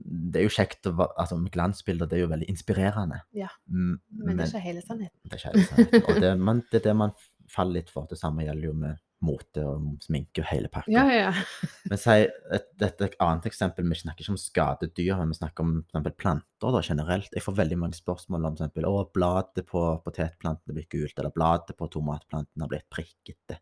det 0.00 0.36
er 0.40 0.44
jo 0.44 0.54
kjekt 0.54 0.86
Altså, 1.18 1.50
glansbilder, 1.50 2.06
det 2.08 2.12
er 2.18 2.22
jo 2.26 2.28
veldig 2.28 2.48
inspirerende. 2.48 3.20
Ja, 3.34 3.48
men, 3.68 3.98
Men 4.12 4.36
det 4.36 4.46
er 4.46 4.58
ikke 4.58 4.62
hele 4.62 4.82
sannheten. 4.82 5.18
det 5.24 5.32
er 5.32 5.36
ikke 5.36 5.52
hele 5.52 5.66
sannheten. 5.66 6.20
Det, 6.20 6.38
men 6.48 6.62
det 6.70 6.80
er 6.80 6.84
det 6.90 6.96
man 6.96 7.12
faller 7.48 7.72
litt 7.80 7.90
for. 7.90 8.06
Det 8.08 8.18
samme 8.18 8.44
gjelder 8.46 8.62
jo 8.70 8.72
med 8.74 8.96
mote 9.24 9.62
og 9.64 10.02
sminke 10.04 10.42
og 10.42 10.48
hele 10.50 10.68
pakka. 10.72 10.92
Ja, 10.92 11.04
ja. 11.08 11.30
Men 11.90 12.00
si 12.00 12.16
et, 12.26 12.68
et, 12.82 13.00
et 13.06 13.16
annet 13.22 13.48
eksempel, 13.48 13.86
vi 13.88 13.98
snakker 14.00 14.24
ikke 14.24 14.34
om 14.34 14.40
skadedyr, 14.40 15.14
men 15.16 15.32
vi 15.32 15.38
snakker 15.38 15.64
om 15.64 15.72
eksempel 15.80 16.14
planter 16.20 16.74
da, 16.74 16.82
generelt. 16.84 17.32
Jeg 17.32 17.44
får 17.44 17.56
veldig 17.62 17.78
mange 17.80 17.98
spørsmål 17.98 18.50
om 18.50 18.58
eksempel, 18.58 18.88
å, 18.88 19.06
bladet 19.14 19.64
på 19.70 19.84
potetplanten 20.04 20.72
er 20.72 20.78
blitt 20.78 20.92
gult, 20.92 21.16
eller 21.16 21.34
bladet 21.34 21.78
på 21.78 21.88
tomatplanten 21.96 22.64
har 22.64 22.72
blitt 22.72 22.88
prikkete, 22.92 23.60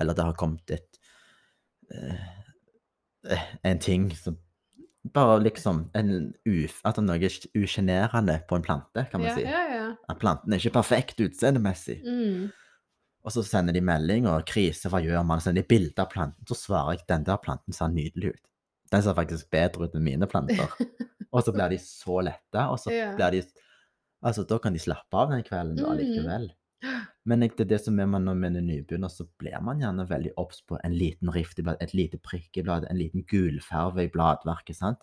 eller 0.00 0.16
det 0.16 0.28
har 0.30 0.40
kommet 0.40 0.76
et, 0.78 1.00
eh, 1.92 3.46
en 3.66 3.82
ting 3.82 4.08
som 4.16 4.38
bare 5.14 5.40
liksom 5.44 5.90
en 5.94 6.12
uf, 6.48 6.80
at 6.84 6.96
det 6.96 7.02
er 7.02 7.06
noe 7.06 7.30
usjenerende 7.60 8.40
på 8.48 8.58
en 8.58 8.64
plante, 8.64 9.04
kan 9.10 9.22
man 9.22 9.30
ja, 9.30 9.34
si. 9.36 9.44
ja, 9.46 9.64
ja. 9.70 9.88
At 10.10 10.20
planten 10.22 10.54
er 10.54 10.62
ikke 10.62 10.78
perfekt 10.80 11.20
utseendemessig. 11.22 12.00
Mm. 12.02 12.48
Og 13.26 13.32
så 13.34 13.42
sender 13.42 13.74
de 13.74 13.82
melding 13.82 14.28
og 14.30 14.44
krise, 14.46 14.86
hva 14.92 15.00
gjør 15.02 15.24
man? 15.26 15.40
Sender 15.42 15.64
de 15.64 15.70
bilde 15.72 15.98
av 15.98 16.10
planten, 16.12 16.46
så 16.46 16.54
svarer 16.54 16.94
jeg 17.00 17.06
den 17.10 17.24
der 17.26 17.40
planten 17.42 17.74
ser 17.74 17.90
nydelig 17.90 18.36
ut. 18.36 18.42
Den 18.94 19.02
ser 19.02 19.16
faktisk 19.18 19.48
bedre 19.50 19.88
ut 19.88 19.96
enn 19.98 20.04
mine 20.06 20.28
planter. 20.30 20.70
Og 21.34 21.42
så 21.42 21.52
blir 21.52 21.72
de 21.74 21.78
så 21.82 22.20
lette, 22.22 22.62
og 22.70 22.78
så 22.80 22.92
blir 23.18 23.34
de 23.34 23.40
Altså, 24.24 24.46
da 24.48 24.56
kan 24.62 24.72
de 24.72 24.80
slappe 24.80 25.12
av 25.18 25.28
den 25.30 25.42
kvelden 25.44 25.76
da 25.76 25.90
Mhm. 25.92 25.98
likevel. 25.98 26.46
Men 27.26 27.40
det 27.42 27.60
er 27.60 27.68
det 27.68 27.80
som 27.84 27.98
er 28.00 28.06
man 28.06 28.24
når 28.24 28.34
man 28.40 28.56
er 28.56 28.62
nybegynner, 28.64 29.10
så 29.12 29.26
blir 29.38 29.58
man 29.62 29.78
gjerne 29.82 30.06
veldig 30.08 30.32
obs 30.40 30.62
på 30.62 30.78
en 30.84 30.94
liten 30.96 31.28
rift 31.34 31.58
i 31.58 31.62
bladet, 31.66 31.82
et 31.82 31.92
lite 31.94 32.18
prikk 32.22 32.56
i 32.56 32.62
bladet, 32.62 32.88
en 32.90 32.96
liten 32.98 33.24
gulfarve 33.28 34.04
i 34.06 34.08
bladverket, 34.08 34.76
sant. 34.78 34.98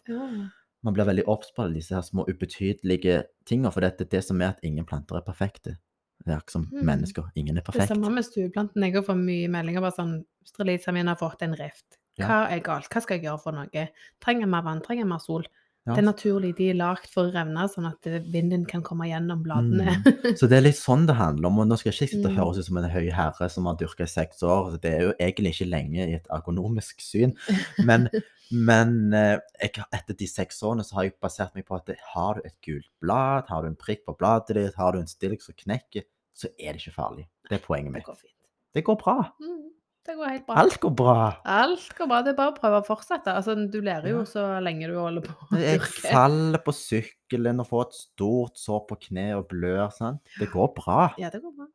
Man 0.84 0.94
blir 0.96 1.06
veldig 1.06 1.28
obs 1.28 1.52
på 1.56 1.64
alle 1.64 1.76
disse 1.76 1.94
her 1.96 2.02
små 2.02 2.26
ubetydelige 2.28 3.24
tingene, 3.46 3.72
for 3.72 3.82
det 3.82 3.94
er 4.02 4.06
det 4.16 4.24
som 4.24 4.42
er 4.42 4.56
at 4.56 4.64
ingen 4.64 4.86
planter 4.86 5.16
er 5.20 5.22
perfekte. 5.28 5.78
Det 6.26 6.34
er 6.34 6.40
ikke 6.40 6.52
som 6.52 6.68
Mhm. 6.72 6.86
mennesker. 6.86 7.32
Ingen 7.36 7.58
er 7.58 7.62
perfekt. 7.62 7.88
Det 7.90 7.98
samme 7.98 8.12
med 8.14 8.24
stueplanten. 8.26 8.84
Jeg 8.84 8.94
har 8.96 9.04
fått 9.04 9.18
mye 9.24 9.50
meldinger 9.50 9.82
bare 9.82 9.92
sånn 9.98 10.24
Strelitsa 10.46 10.92
min 10.94 11.08
har 11.08 11.16
fått 11.16 11.42
en 11.42 11.56
rift. 11.56 11.98
Hva 12.20 12.50
er 12.52 12.60
galt? 12.62 12.90
Hva 12.90 13.02
skal 13.02 13.18
jeg 13.20 13.26
gjøre 13.26 13.42
for 13.42 13.52
noe? 13.54 13.90
Trenger 14.22 14.46
mer 14.48 14.62
vann? 14.62 14.82
Trenger 14.82 15.06
mer 15.06 15.20
sol? 15.20 15.44
Ja. 15.86 15.96
Det 15.96 16.04
er 16.04 16.14
naturlig. 16.14 16.56
De 16.56 16.70
er 16.70 16.76
lagd 16.76 17.08
for 17.12 17.26
å 17.28 17.34
revne, 17.34 17.68
sånn 17.68 17.86
at 17.90 18.08
eh, 18.08 18.20
vinden 18.32 18.66
kan 18.66 18.82
komme 18.82 19.04
gjennom 19.10 19.42
bladene. 19.44 19.98
Så 20.38 20.48
det 20.48 20.54
er 20.60 20.62
litt 20.62 20.76
sånn 20.80 21.06
det 21.08 21.16
handler 21.18 21.48
om. 21.48 21.60
Og 21.60 21.68
nå 21.68 21.78
skal 21.78 21.92
jeg 21.92 22.08
ikke 22.08 22.14
sitte 22.14 22.26
og 22.30 22.32
Mm. 22.32 22.38
høres 22.38 22.58
ut 22.60 22.66
som 22.66 22.78
en 22.78 22.90
høy 22.90 23.10
herre 23.12 23.50
som 23.50 23.66
har 23.66 23.76
dyrka 23.76 24.04
i 24.04 24.06
seks 24.06 24.44
år. 24.44 24.80
Det 24.80 24.94
er 24.94 25.02
jo 25.02 25.14
egentlig 25.20 25.52
ikke 25.56 25.70
lenge 25.70 26.08
i 26.08 26.14
et 26.16 26.28
ergonomisk 26.32 27.02
syn. 27.02 27.36
Men, 27.86 28.08
Men 28.52 29.14
eh, 29.14 29.40
jeg, 29.62 29.84
etter 29.92 30.14
de 30.16 30.28
seks 30.28 30.62
årene 30.62 30.84
så 30.86 30.94
har 30.94 31.04
jeg 31.04 31.20
basert 31.20 31.56
meg 31.56 31.66
på 31.66 31.76
at 31.76 31.90
har 32.14 32.36
du 32.36 32.42
et 32.46 32.56
gult 32.62 32.88
blad, 33.02 33.48
har 33.50 33.64
du 33.64 33.68
en 33.68 33.76
prikk 33.76 34.06
på 34.06 34.16
bladet 34.18 34.56
ditt, 34.56 34.76
har 34.76 34.92
du 34.94 35.00
en 35.00 35.08
stilk 35.08 35.42
som 35.42 35.56
knekker, 35.58 36.04
så 36.34 36.50
er 36.58 36.74
det 36.74 36.82
ikke 36.82 36.96
farlig. 36.98 37.28
Det 37.50 37.60
er 37.60 37.64
poenget 37.64 37.94
Det 38.00 38.06
går 38.08 38.20
fint. 38.20 38.38
Det 38.74 38.84
går 38.88 38.98
bra. 38.98 39.16
Mm, 39.40 39.64
det 40.08 40.16
går 40.18 40.32
helt 40.32 40.46
bra. 40.48 40.56
Alt 40.60 40.80
går 40.82 40.94
bra. 41.00 41.18
Alt 41.46 41.90
går 41.98 42.10
bra. 42.10 42.22
Det 42.26 42.34
er 42.34 42.38
bare 42.40 42.54
å 42.54 42.58
prøve 42.58 42.82
å 42.82 42.88
fortsette. 42.88 43.36
Altså, 43.38 43.56
du 43.56 43.80
lærer 43.86 44.10
jo 44.12 44.24
så 44.28 44.46
lenge 44.66 44.90
du 44.90 44.96
holder 44.98 45.28
på 45.28 45.60
Jeg 45.62 45.82
faller 46.02 46.64
på 46.66 46.74
sykkelen 46.76 47.62
og 47.64 47.70
får 47.70 47.86
et 47.86 48.00
stort 48.00 48.60
sår 48.60 48.86
på 48.90 49.00
kne 49.08 49.28
og 49.38 49.48
blør. 49.54 49.88
sant? 49.94 50.24
Det 50.40 50.50
går 50.52 50.74
bra. 50.80 51.02
Ja, 51.22 51.30
det 51.34 51.44
går 51.44 51.54
bra. 51.60 51.70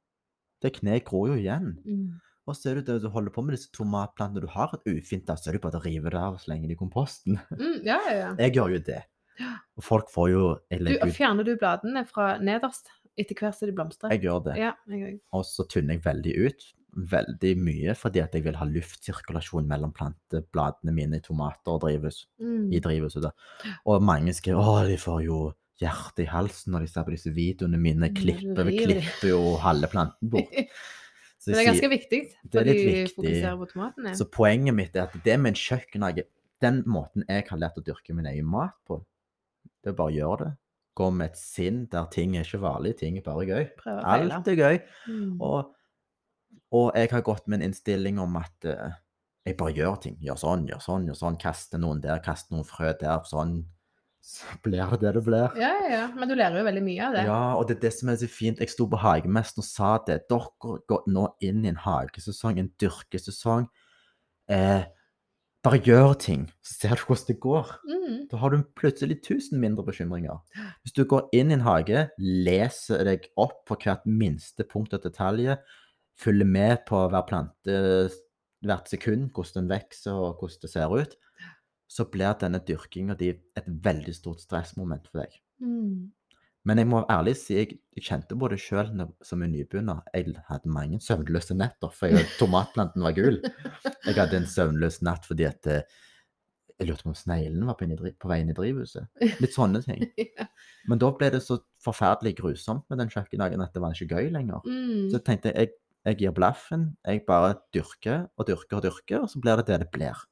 Det 0.62 0.74
kneet 0.80 1.06
gror 1.06 1.30
jo 1.30 1.38
igjen. 1.38 1.76
Mm. 1.86 2.18
Og 2.48 2.56
så 2.56 2.70
er 2.70 2.80
det 2.80 2.88
det 2.88 3.02
du 3.04 3.10
holder 3.12 3.30
på 3.30 3.44
med 3.44 3.54
disse 3.54 3.70
tomatplantene. 3.76 4.42
Du 4.42 4.50
har 4.50 4.72
et 4.74 4.90
ufint 4.90 5.26
da, 5.28 5.36
så 5.36 5.50
er 5.50 5.58
det 5.58 5.62
bare 5.66 5.78
å 5.78 5.84
rive 5.84 6.10
det 6.10 6.18
av 6.18 6.38
og 6.38 6.42
slenge 6.42 6.66
det 6.66 6.78
i 6.78 6.80
komposten. 6.80 7.36
Mm, 7.52 7.84
ja, 7.84 8.00
ja, 8.08 8.14
ja. 8.22 8.30
Jeg 8.40 8.56
gjør 8.56 8.74
jo 8.74 8.82
det. 8.88 9.02
Og 9.78 9.84
folk 9.86 10.08
får 10.10 10.30
jo 10.32 10.44
Du, 10.66 11.10
fjerner 11.14 11.46
du 11.46 11.52
bladene 11.60 12.02
fra 12.08 12.32
nederst 12.42 12.90
etter 13.18 13.38
hvert 13.38 13.56
som 13.58 13.70
de 13.70 13.76
blomstrer? 13.76 14.12
Jeg 14.16 14.24
gjør 14.26 14.42
det. 14.48 14.56
Ja, 14.60 14.72
jeg. 14.92 15.20
Og 15.36 15.46
så 15.48 15.66
tynner 15.70 15.96
jeg 15.96 16.04
veldig 16.06 16.34
ut. 16.46 16.66
Veldig 17.12 17.52
mye 17.60 17.94
fordi 17.94 18.22
at 18.24 18.32
jeg 18.34 18.46
vil 18.46 18.56
ha 18.58 18.66
luftsirkulasjon 18.66 19.68
mellom 19.68 19.92
plantebladene 19.94 20.94
mine 20.96 21.20
i 21.20 21.24
tomater 21.24 21.74
og 21.76 21.82
drivhus. 21.84 22.24
Mm. 22.40 22.70
I 22.74 22.80
drivhuset. 22.84 23.28
Og 23.86 24.04
mange 24.04 24.34
skriver 24.36 24.62
å, 24.62 24.78
de 24.88 24.96
får 25.00 25.24
jo 25.26 25.40
hjerte 25.78 26.24
i 26.24 26.30
halsen 26.30 26.74
når 26.74 26.86
de 26.86 26.90
ser 26.90 27.04
på 27.06 27.14
disse 27.14 27.32
videoene 27.34 27.78
mine. 27.80 28.10
Klipper, 28.16 28.64
vi 28.66 28.80
klipper 28.80 29.30
jo 29.30 29.42
halve 29.62 29.90
planten 29.92 30.32
bort. 30.32 30.56
Så 31.38 31.52
Men 31.52 31.60
det 31.60 31.62
er 31.62 31.68
ganske 31.68 31.88
viktig, 31.92 32.18
Det 32.42 32.58
for 32.58 32.66
de 32.66 32.72
viktig. 32.74 33.12
fokuserer 33.14 33.58
på 33.60 33.66
tomatene. 33.70 34.14
Så 34.18 34.24
poenget 34.26 34.74
mitt 34.74 34.96
er 34.98 35.06
at 35.06 35.14
det 35.24 35.36
med 35.38 35.52
en 35.54 35.60
kjøkkenhage 35.60 36.24
Den 36.58 36.80
måten 36.90 37.22
jeg 37.28 37.44
har 37.46 37.60
lært 37.62 37.78
å 37.78 37.84
dyrke 37.86 38.10
min 38.18 38.26
egen 38.26 38.48
mat 38.50 38.74
på, 38.90 38.96
det 39.78 39.92
er 39.92 39.94
bare 39.94 40.10
å 40.10 40.16
gjøre 40.16 40.38
det. 40.42 40.48
Gå 40.98 41.10
med 41.14 41.30
et 41.30 41.38
sinn 41.40 41.84
der 41.92 42.08
ting 42.12 42.36
er 42.36 42.46
ikke 42.46 42.62
vanlig, 42.64 42.96
ting 42.98 43.18
er 43.20 43.26
bare 43.26 43.46
gøy. 43.46 43.66
Alt 43.86 44.50
er 44.50 44.58
gøy. 44.58 44.78
Mm. 45.06 45.36
Og, 45.38 45.74
og 46.74 46.88
jeg 46.98 47.12
har 47.12 47.26
gått 47.26 47.46
med 47.46 47.60
en 47.60 47.70
innstilling 47.70 48.18
om 48.22 48.38
at 48.40 48.66
uh, 48.66 48.96
jeg 49.46 49.56
bare 49.60 49.76
gjør 49.76 49.98
ting. 50.02 50.18
Gjør 50.24 50.40
sånn, 50.42 50.68
gjør 50.68 50.82
sånn, 50.84 51.08
gjør 51.08 51.18
sånn. 51.22 51.40
Kaster 51.40 51.80
noen 51.80 52.02
der, 52.04 52.22
kaster 52.24 52.56
noen 52.56 52.66
frø 52.68 52.92
der. 53.00 53.22
Sånn. 53.28 53.60
Så 54.28 54.58
blir 54.64 54.82
det 54.90 54.98
det 55.00 55.14
det 55.16 55.22
blir. 55.24 55.54
Ja, 55.56 55.72
ja. 55.88 56.02
Men 56.18 56.28
du 56.28 56.34
lærer 56.36 56.60
jo 56.60 56.66
veldig 56.66 56.84
mye 56.84 57.06
av 57.06 57.14
det. 57.16 57.24
Ja, 57.30 57.40
og 57.56 57.68
det 57.68 57.78
er 57.78 57.84
det 57.86 57.94
som 57.96 58.10
er 58.12 58.18
så 58.20 58.28
fint. 58.28 58.60
Jeg 58.60 58.74
sto 58.74 58.88
på 58.90 59.00
Hagemesteren 59.00 59.64
og 59.64 59.68
sa 59.68 59.94
det. 60.04 60.18
Dere 60.28 60.80
går 60.90 61.06
nå 61.08 61.24
inn 61.46 61.62
i 61.64 61.70
en 61.70 61.80
hagesesong, 61.80 62.58
en 62.60 62.72
dyrkesesong. 62.82 63.68
Eh, 64.52 64.82
bare 65.66 65.80
gjør 65.82 66.14
ting, 66.22 66.46
så 66.62 66.74
ser 66.74 67.00
du 67.00 67.04
hvordan 67.08 67.28
det 67.28 67.40
går. 67.42 67.72
Mm. 67.88 68.18
Da 68.30 68.40
har 68.40 68.54
du 68.54 68.62
plutselig 68.78 69.18
1000 69.18 69.58
mindre 69.60 69.84
bekymringer. 69.84 70.38
Hvis 70.82 70.94
du 70.96 71.04
går 71.08 71.28
inn 71.34 71.50
i 71.50 71.58
en 71.58 71.66
hage, 71.66 72.06
leser 72.18 73.04
deg 73.08 73.26
opp 73.40 73.64
på 73.68 73.78
hvert 73.82 74.06
minste 74.06 74.66
punkt 74.68 74.94
og 74.94 75.02
detalj, 75.04 75.56
følger 76.18 76.48
med 76.48 76.84
på 76.88 77.04
hver 77.10 77.26
plante 77.26 77.78
hvert 78.66 78.90
sekund, 78.90 79.30
hvordan 79.34 79.64
den 79.64 79.72
vokser 79.74 80.14
og 80.14 80.38
hvordan 80.40 80.62
det 80.62 80.70
ser 80.72 80.94
ut, 80.94 81.18
så 81.88 82.04
blir 82.10 82.38
denne 82.40 82.60
dyrkinga 82.62 83.16
di 83.18 83.32
et 83.32 83.68
veldig 83.84 84.14
stort 84.14 84.42
stressmoment 84.44 85.08
for 85.10 85.22
deg. 85.22 85.36
Mm. 85.62 86.10
Men 86.66 86.80
jeg 86.82 86.88
må 86.90 87.04
ærlig 87.10 87.36
si, 87.38 87.54
jeg, 87.54 87.78
jeg 87.96 88.04
kjente 88.04 88.36
på 88.38 88.48
det 88.50 88.58
sjøl 88.60 88.90
som 89.24 89.42
en 89.44 89.52
nybegynner. 89.54 90.02
Jeg 90.14 90.34
hadde 90.48 90.72
mange 90.74 90.98
søvnløse 91.02 91.56
netter, 91.56 91.92
for 91.94 92.28
tomatplanten 92.40 93.04
var 93.06 93.14
gul. 93.16 93.38
Jeg 94.04 94.16
hadde 94.18 94.40
en 94.40 94.50
søvnløs 94.50 95.00
natt 95.06 95.28
fordi 95.28 95.46
at 95.48 95.70
eh, 95.70 95.98
jeg 96.78 96.90
lurte 96.90 97.06
på 97.06 97.10
om 97.10 97.18
sneglene 97.18 97.66
var 97.66 97.78
på, 97.78 98.30
vei 98.30 98.40
inn 98.42 98.52
i 98.52 98.56
drivhuset. 98.56 99.08
Litt 99.42 99.54
sånne 99.54 99.80
ting. 99.82 100.04
Men 100.90 101.00
da 101.02 101.10
ble 101.14 101.30
det 101.34 101.42
så 101.42 101.58
forferdelig 101.82 102.36
grusomt 102.38 102.84
med 102.90 103.00
den 103.02 103.10
kjøkkendagen 103.10 103.64
at 103.64 103.74
det 103.74 103.82
var 103.82 103.96
ikke 103.96 104.18
gøy 104.18 104.30
lenger. 104.34 104.62
Mm. 104.66 105.08
Så 105.08 105.18
jeg 105.18 105.24
tenkte 105.26 105.54
jeg, 105.54 105.72
jeg 106.06 106.20
gir 106.20 106.36
blaffen. 106.36 106.92
Jeg 107.06 107.24
bare 107.26 107.56
dyrker 107.74 108.28
og 108.38 108.46
dyrker 108.50 108.78
og 108.78 108.86
dyrker, 108.86 109.24
og 109.24 109.32
så 109.32 109.42
blir 109.42 109.58
det 109.58 109.66
det 109.72 109.80
det 109.82 109.90
blir. 109.94 110.22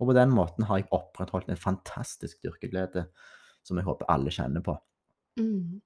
Og 0.00 0.08
på 0.08 0.16
den 0.16 0.32
måten 0.34 0.64
har 0.66 0.80
jeg 0.80 0.88
opprettholdt 0.94 1.52
en 1.52 1.60
fantastisk 1.60 2.40
dyrkeglede 2.42 3.04
som 3.62 3.78
jeg 3.78 3.86
håper 3.86 4.08
alle 4.10 4.32
kjenner 4.34 4.64
på. 4.64 4.74
Mm. 5.38 5.80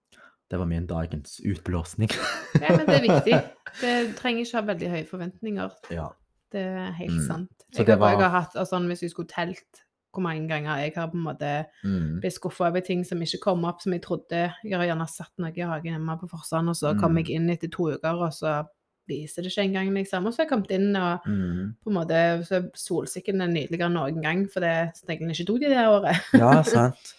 Det 0.51 0.59
var 0.59 0.65
min 0.67 0.87
dagens 0.87 1.41
utblåsning. 1.45 2.11
Ja, 2.63 2.77
men 2.77 2.87
det 2.87 2.95
er 2.97 3.03
viktig. 3.09 3.41
Det 3.83 4.17
trenger 4.17 4.45
ikke 4.45 4.57
ha 4.61 4.63
veldig 4.73 4.89
høye 4.91 5.07
forventninger. 5.07 5.71
ja. 5.91 6.09
Det 6.53 6.61
er 6.63 6.93
helt 6.95 7.13
Mm. 7.13 7.27
sant. 7.27 7.51
Jeg, 7.75 7.85
har, 7.87 7.91
jeg 7.93 7.99
var- 7.99 8.21
har 8.31 8.41
hatt 8.41 8.55
altså, 8.57 8.79
Hvis 8.87 9.03
jeg 9.03 9.11
skulle 9.11 9.29
telt 9.29 9.83
hvor 10.15 10.23
mange 10.23 10.49
ganger 10.49 10.77
jeg 10.79 10.93
har 10.97 11.09
på 11.09 11.17
en 11.19 11.25
måte 11.27 11.65
Mm. 11.85 12.21
blitt 12.21 12.33
skuffa 12.33 12.69
over 12.71 12.81
ting 12.81 13.05
som 13.05 13.19
ikke 13.21 13.41
kom 13.43 13.65
opp, 13.65 13.83
som 13.83 13.93
jeg 13.93 14.03
trodde 14.03 14.53
Jeg 14.65 14.79
har 14.79 14.87
gjerne 14.87 15.09
satt 15.09 15.33
noe 15.39 15.51
i 15.55 15.61
hagen 15.61 15.93
hjemme 15.93 16.19
på 16.21 16.29
Forsand, 16.31 16.69
og 16.69 16.75
så 16.77 16.95
kom 16.99 17.13
Mm. 17.13 17.17
jeg 17.19 17.31
inn 17.35 17.51
etter 17.51 17.69
to 17.69 17.91
uker, 17.93 18.15
og 18.23 18.33
så 18.33 18.65
viser 19.09 19.43
det 19.43 19.53
ikke 19.53 19.65
engang, 19.69 19.93
liksom. 19.93 20.27
Og 20.27 20.33
så 20.33 20.37
har 20.39 20.45
jeg 20.47 20.51
kommet 20.51 20.71
inn, 20.71 20.97
og 20.97 21.19
Mm. 21.27 21.75
på 21.85 21.91
en 21.91 21.95
måte 21.95 22.47
så 22.47 22.55
er 22.57 22.71
solsikken 22.75 23.43
er 23.43 23.47
nydeligere 23.49 23.87
enn 23.87 23.93
noen 23.95 24.23
gang, 24.23 24.49
for 24.49 24.61
det 24.61 24.93
sneglene 24.95 25.31
ikke 25.35 25.47
tok 25.47 25.61
de 25.61 25.69
det 25.69 25.87
året. 25.87 26.17
Ja, 26.33 26.63
sant. 26.95 27.15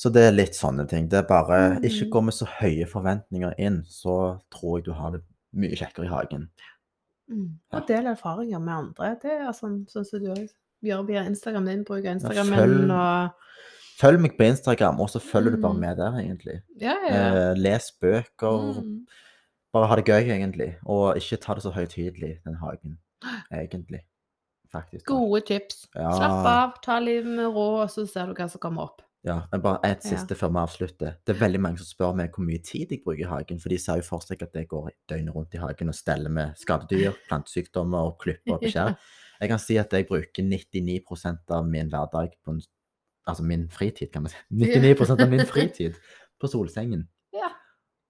Så 0.00 0.08
det 0.14 0.22
er 0.24 0.32
litt 0.32 0.56
sånne 0.56 0.86
ting. 0.88 1.08
Det 1.12 1.18
er 1.20 1.26
bare 1.28 1.58
Mm. 1.76 1.84
Ikke 1.84 2.06
gå 2.14 2.20
med 2.24 2.34
så 2.34 2.46
høye 2.48 2.86
forventninger 2.88 3.52
inn, 3.58 3.82
så 3.84 4.40
tror 4.50 4.78
jeg 4.78 4.84
du 4.86 4.92
har 4.96 5.10
det 5.12 5.20
mye 5.52 5.76
kjekkere 5.76 6.06
i 6.06 6.08
hagen. 6.08 6.46
Mm. 7.28 7.58
Og 7.72 7.86
del 7.88 8.06
erfaringer 8.06 8.58
med 8.64 8.74
andre. 8.74 9.10
Det 9.22 9.30
er 9.30 9.52
sånn, 9.52 9.84
sånn 9.92 10.06
som 10.08 10.20
du 10.24 10.30
gjør 10.82 11.04
via 11.06 11.24
Instagram 11.28 11.66
din, 11.68 11.84
bruker 11.84 12.14
Instagram 12.16 12.46
følg, 12.56 12.90
og 12.90 13.30
Følg 14.00 14.18
meg 14.24 14.32
på 14.38 14.46
Instagram, 14.48 14.98
og 15.04 15.10
så 15.12 15.20
følger 15.20 15.50
du 15.52 15.60
bare 15.60 15.74
Mm. 15.74 15.80
med 15.80 15.96
der, 15.98 16.12
egentlig. 16.22 16.62
Ja, 16.80 16.94
ja. 17.04 17.10
ja. 17.14 17.50
Eh, 17.50 17.54
les 17.60 17.90
bøker. 18.00 18.80
Mm. 18.82 19.06
Bare 19.74 19.86
ha 19.86 19.96
det 19.96 20.06
gøy, 20.06 20.30
egentlig. 20.32 20.76
Og 20.86 21.16
ikke 21.16 21.36
ta 21.36 21.54
det 21.54 21.62
så 21.62 21.70
høytidelig, 21.70 22.38
den 22.46 22.54
hagen. 22.54 22.98
Egentlig. 23.52 24.00
Faktisk. 24.72 25.04
Gode 25.06 25.42
tips. 25.46 25.86
Ja. 25.94 26.10
Slapp 26.16 26.46
av, 26.46 26.72
ta 26.82 26.98
livet 26.98 27.26
med 27.26 27.46
ro, 27.52 27.82
og 27.82 27.90
så 27.90 28.06
ser 28.08 28.26
du 28.26 28.32
hva 28.34 28.48
som 28.48 28.58
kommer 28.58 28.82
opp. 28.88 29.02
Ja, 29.24 29.42
men 29.52 29.60
bare 29.60 29.80
et 29.84 30.04
Ja. 30.04 30.16
siste 30.16 30.34
før 30.34 30.48
vi 30.54 30.58
avslutter. 30.62 31.16
Det 31.26 31.34
er 31.36 31.40
veldig 31.40 31.60
mange 31.60 31.78
som 31.78 31.84
spør 31.86 32.14
meg 32.16 32.30
hvor 32.32 32.44
mye 32.46 32.62
tid 32.64 32.88
jeg 32.90 33.02
bruker 33.04 33.20
i 33.26 33.28
hagen, 33.28 33.58
for 33.60 33.68
de 33.68 33.76
ser 33.78 33.96
jo 34.00 34.02
for 34.06 34.20
seg 34.24 34.42
at 34.42 34.54
jeg 34.54 34.68
går 34.68 34.90
døgnet 35.08 35.34
rundt 35.34 35.54
i 35.54 35.58
hagen 35.60 35.88
og 35.92 35.94
steller 35.94 36.30
med 36.32 36.54
skadedyr, 36.56 37.12
plantesykdommer 37.28 37.98
og 37.98 38.18
klipper 38.22 38.54
og 38.54 38.60
beskjærer. 38.64 38.96
Jeg 39.40 39.48
kan 39.48 39.58
si 39.58 39.76
at 39.76 39.92
jeg 39.92 40.06
bruker 40.08 40.42
99% 40.42 41.50
av 41.50 41.66
min 41.68 41.88
hverdag 41.92 42.32
på 42.44 42.50
en, 42.56 42.62
Altså 43.28 43.44
min 43.44 43.68
fritid, 43.68 44.08
kan 44.10 44.22
man 44.22 44.30
si. 44.32 44.36
99% 44.50 45.20
av 45.22 45.28
min 45.30 45.44
fritid 45.46 45.94
på 46.40 46.48
solsengen. 46.48 47.04
Ja. 47.36 47.50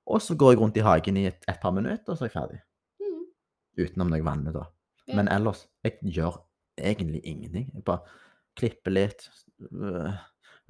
Og 0.07 0.23
så 0.23 0.37
går 0.38 0.52
jeg 0.55 0.61
rundt 0.61 0.76
i 0.79 0.81
hagen 0.87 1.17
i 1.17 1.26
et, 1.26 1.43
et 1.49 1.59
par 1.61 1.73
minutter, 1.73 2.12
og 2.12 2.17
så 2.17 2.25
er 2.25 2.29
jeg 2.31 2.37
ferdig. 2.38 2.61
Mm. 3.02 3.25
Utenom 3.83 4.09
når 4.09 4.17
jeg 4.17 4.25
vanner, 4.25 4.52
da. 4.52 4.62
Ja. 5.09 5.17
Men 5.19 5.29
ellers 5.29 5.67
Jeg 5.85 5.99
gjør 6.14 6.38
egentlig 6.79 7.21
ingenting. 7.25 7.71
Jeg 7.75 7.85
bare 7.85 8.00
klipper 8.57 8.90
litt, 8.95 9.29
øh, 9.61 10.14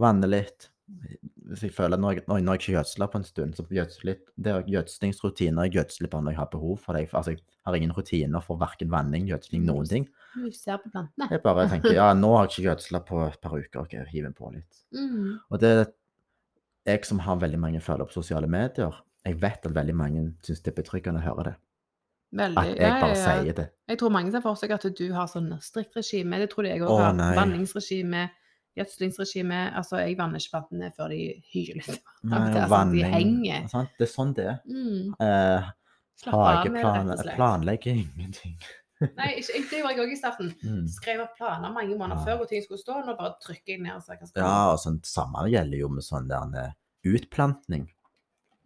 vanner 0.02 0.30
litt. 0.30 0.71
Hvis 1.50 1.64
jeg 1.66 1.75
føler 1.75 1.99
at 1.99 2.02
når 2.02 2.16
jeg, 2.16 2.25
når 2.28 2.38
jeg 2.38 2.61
ikke 2.61 2.75
gjødsler 2.76 3.11
på 3.11 3.21
en 3.21 3.26
stund, 3.26 3.54
så 3.59 3.64
gjødsler 3.71 4.09
litt. 4.11 4.25
Det 4.37 4.52
er 4.52 4.73
gjødslingsrutiner. 4.75 5.69
Jeg 5.69 5.76
gjødsler 5.78 6.11
bare 6.12 6.26
når 6.26 6.35
jeg 6.35 6.40
har 6.40 6.50
behov 6.54 6.80
for 6.83 6.99
det. 6.99 7.07
Altså, 7.12 7.35
jeg 7.37 7.42
har 7.66 7.78
ingen 7.78 7.95
rutiner 7.97 8.45
for 8.45 8.61
verken 8.61 8.90
vanning, 8.92 9.28
gjødsling, 9.30 9.64
noen 9.69 9.88
ting. 9.90 10.09
Du 10.35 10.50
ser 10.54 10.78
på 10.83 10.92
plantene. 10.92 11.30
Jeg 11.30 11.42
bare 11.45 11.69
tenker 11.73 11.97
ja, 11.97 12.11
nå 12.14 12.35
har 12.37 12.47
jeg 12.47 12.54
ikke 12.54 12.69
gjødsla 12.69 13.02
på 13.07 13.23
et 13.28 13.40
par 13.42 13.57
uker, 13.57 13.80
ok, 13.85 13.97
hiv 14.12 14.28
den 14.28 14.37
på 14.37 14.52
litt. 14.54 14.85
Mm. 14.95 15.38
Og 15.50 15.62
det 15.62 15.73
er 15.78 15.88
jeg 16.88 17.04
som 17.04 17.21
har 17.23 17.40
veldig 17.40 17.61
mange 17.61 17.80
følgere 17.85 18.09
på 18.09 18.21
sosiale 18.23 18.49
medier, 18.50 18.95
jeg 19.26 19.37
vet 19.42 19.66
at 19.69 19.75
veldig 19.76 19.97
mange 19.97 20.23
syns 20.47 20.62
det 20.64 20.73
er 20.73 20.78
betryggende 20.78 21.21
å 21.21 21.26
høre 21.26 21.50
det. 21.50 21.57
Veldig. 22.40 22.62
At 22.62 22.69
jeg 22.71 22.78
ja, 22.78 22.88
ja, 22.95 23.00
bare 23.02 23.16
ja. 23.16 23.23
sier 23.26 23.57
det. 23.59 23.66
Jeg 23.90 24.00
tror 24.00 24.12
mange 24.14 24.33
ser 24.33 24.42
for 24.45 24.59
seg 24.59 24.73
at 24.76 24.87
du 24.97 25.07
har 25.12 25.26
sånn 25.28 25.50
strikt 25.64 25.99
regime. 25.99 26.38
Det 26.40 26.49
tror 26.52 26.69
jeg 26.69 26.85
òg. 26.87 27.00
Vanningsregime, 27.37 28.28
gjødslingsregime. 28.79 29.61
Altså, 29.77 30.00
jeg 30.05 30.17
vanner 30.19 30.41
ikke 30.43 30.55
plantene 30.57 30.91
før 30.97 31.12
de 31.12 31.21
hyler. 31.53 31.89
Nei, 32.31 32.43
det 32.55 32.65
er 32.67 32.93
de 32.95 33.05
henger. 33.15 33.69
Sant? 33.73 33.95
Det 33.99 34.07
er 34.07 34.12
sånn 34.12 34.35
det 34.37 34.47
er. 34.53 34.61
Mm. 34.71 35.15
Eh, 35.27 35.71
hageplan 36.31 37.15
planlegger 37.35 38.03
ingenting. 38.05 38.59
Nei, 39.17 39.31
ikke, 39.41 39.62
det 39.71 39.79
gjorde 39.81 39.95
jeg 39.95 40.03
òg 40.03 40.11
i 40.12 40.19
starten. 40.19 40.50
Mm. 40.61 40.83
Skrev 40.93 41.23
opp 41.25 41.39
planer 41.39 41.73
mange 41.73 41.95
måneder 41.97 42.19
Ja. 42.21 42.25
før 42.27 42.43
hvor 42.43 42.50
ting 42.50 42.61
skulle 42.65 42.83
stå. 42.83 42.99
Nå 43.07 43.15
bare 43.17 43.39
trykker 43.41 43.75
jeg 43.79 43.85
ned 43.87 43.97
og 43.97 44.05
ser 44.05 44.19
hva 44.21 44.29
som 44.29 44.43
Ja, 44.43 44.57
og 44.75 44.81
sånn, 44.83 44.99
samme 45.09 45.47
gjelder 45.49 45.81
jo 45.81 45.89
med 45.95 46.05
sånn 46.05 46.29
der 46.29 46.59
eh, 46.61 46.75
utplantning. 47.09 47.89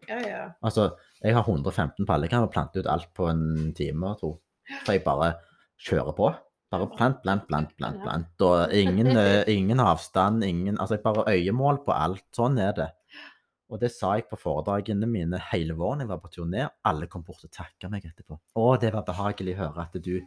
Ja, 0.08 0.18
ja. 0.20 0.40
Altså, 0.60 0.90
jeg 1.22 1.36
har 1.36 1.46
115 1.46 2.04
paller, 2.04 2.28
kan 2.28 2.44
plante 2.52 2.82
ut 2.82 2.90
alt 2.90 3.08
på 3.16 3.30
en 3.30 3.70
time 3.78 4.10
og 4.10 4.18
to. 4.20 4.32
Så 4.84 4.96
jeg 4.98 5.04
bare 5.06 5.36
kjører 5.80 6.16
på. 6.18 6.32
Bare 6.74 6.90
plant, 6.90 7.22
plant, 7.22 7.46
plant, 7.46 7.70
plant, 7.78 8.02
plant. 8.02 8.44
Og 8.48 8.74
ingen, 8.74 9.12
eh, 9.22 9.44
ingen 9.52 9.82
avstand, 9.82 10.42
ingen 10.46 10.78
Altså, 10.80 10.96
jeg 10.96 11.04
bare 11.04 11.28
øyemål 11.30 11.84
på 11.86 11.94
alt. 11.94 12.26
Sånn 12.34 12.58
er 12.58 12.74
det. 12.78 12.90
Og 13.72 13.80
det 13.80 13.90
sa 13.94 14.12
jeg 14.18 14.26
på 14.30 14.38
foredragene 14.38 15.06
mine 15.08 15.38
hele 15.50 15.76
våren 15.78 16.04
jeg 16.04 16.10
var 16.10 16.20
på 16.22 16.32
turné. 16.34 16.66
Alle 16.86 17.08
kom 17.10 17.24
bort 17.26 17.46
og 17.46 17.52
takka 17.54 17.88
meg 17.92 18.04
etterpå. 18.10 18.36
Å, 18.36 18.66
det 18.82 18.90
var 18.94 19.06
behagelig 19.06 19.54
å 19.56 19.62
høre 19.62 19.86
at 19.86 19.96
du 20.04 20.18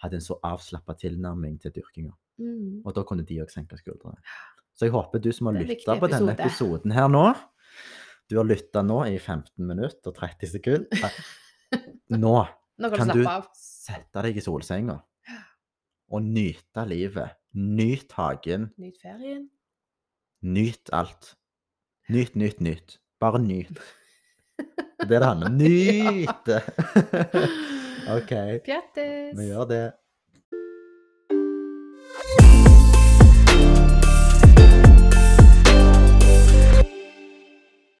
hadde 0.00 0.16
en 0.16 0.24
så 0.24 0.38
avslappa 0.46 0.96
tilnærming 0.98 1.58
til 1.60 1.74
dyrkinga. 1.76 2.14
Mm. 2.40 2.80
Og 2.86 2.94
da 2.96 3.04
kunne 3.06 3.26
de 3.28 3.42
òg 3.44 3.52
senke 3.52 3.76
skuldrene. 3.78 4.22
Så 4.72 4.88
jeg 4.88 4.94
håper 4.94 5.20
du 5.20 5.28
som 5.36 5.50
har 5.50 5.58
lytta 5.60 5.98
på 6.00 6.08
denne 6.08 6.32
episoden 6.38 6.94
her 6.96 7.10
nå 7.12 7.26
Du 8.30 8.38
har 8.38 8.46
lytta 8.48 8.80
nå 8.86 9.02
i 9.10 9.18
15 9.18 9.60
minutter 9.66 10.08
og 10.08 10.16
30 10.16 10.54
sekunder. 10.54 11.20
Nå 12.10 12.36
Nå 12.80 12.88
kan, 12.90 12.96
kan 12.96 13.10
du 13.12 13.20
du 13.20 13.26
sette 13.54 14.22
deg 14.24 14.38
i 14.40 14.42
solsenga 14.42 14.96
og 16.10 16.22
nyte 16.22 16.84
livet. 16.86 17.30
Nyt 17.54 18.12
hagen. 18.12 18.70
Nyt 18.78 18.98
ferien. 19.02 19.48
Nyt 20.42 20.90
alt. 20.92 21.34
Nyt, 22.08 22.36
nyt, 22.36 22.60
nyt. 22.60 23.00
Bare 23.20 23.38
nyt. 23.42 23.78
Det 25.00 25.16
er 25.16 25.20
det 25.20 25.20
det 25.20 25.26
handler 25.26 25.46
om. 25.46 25.54
Nyt! 25.56 26.48
OK, 28.16 28.32
Pjattis! 28.64 29.38
vi 29.38 29.46
gjør 29.48 29.64
det. 29.64 29.92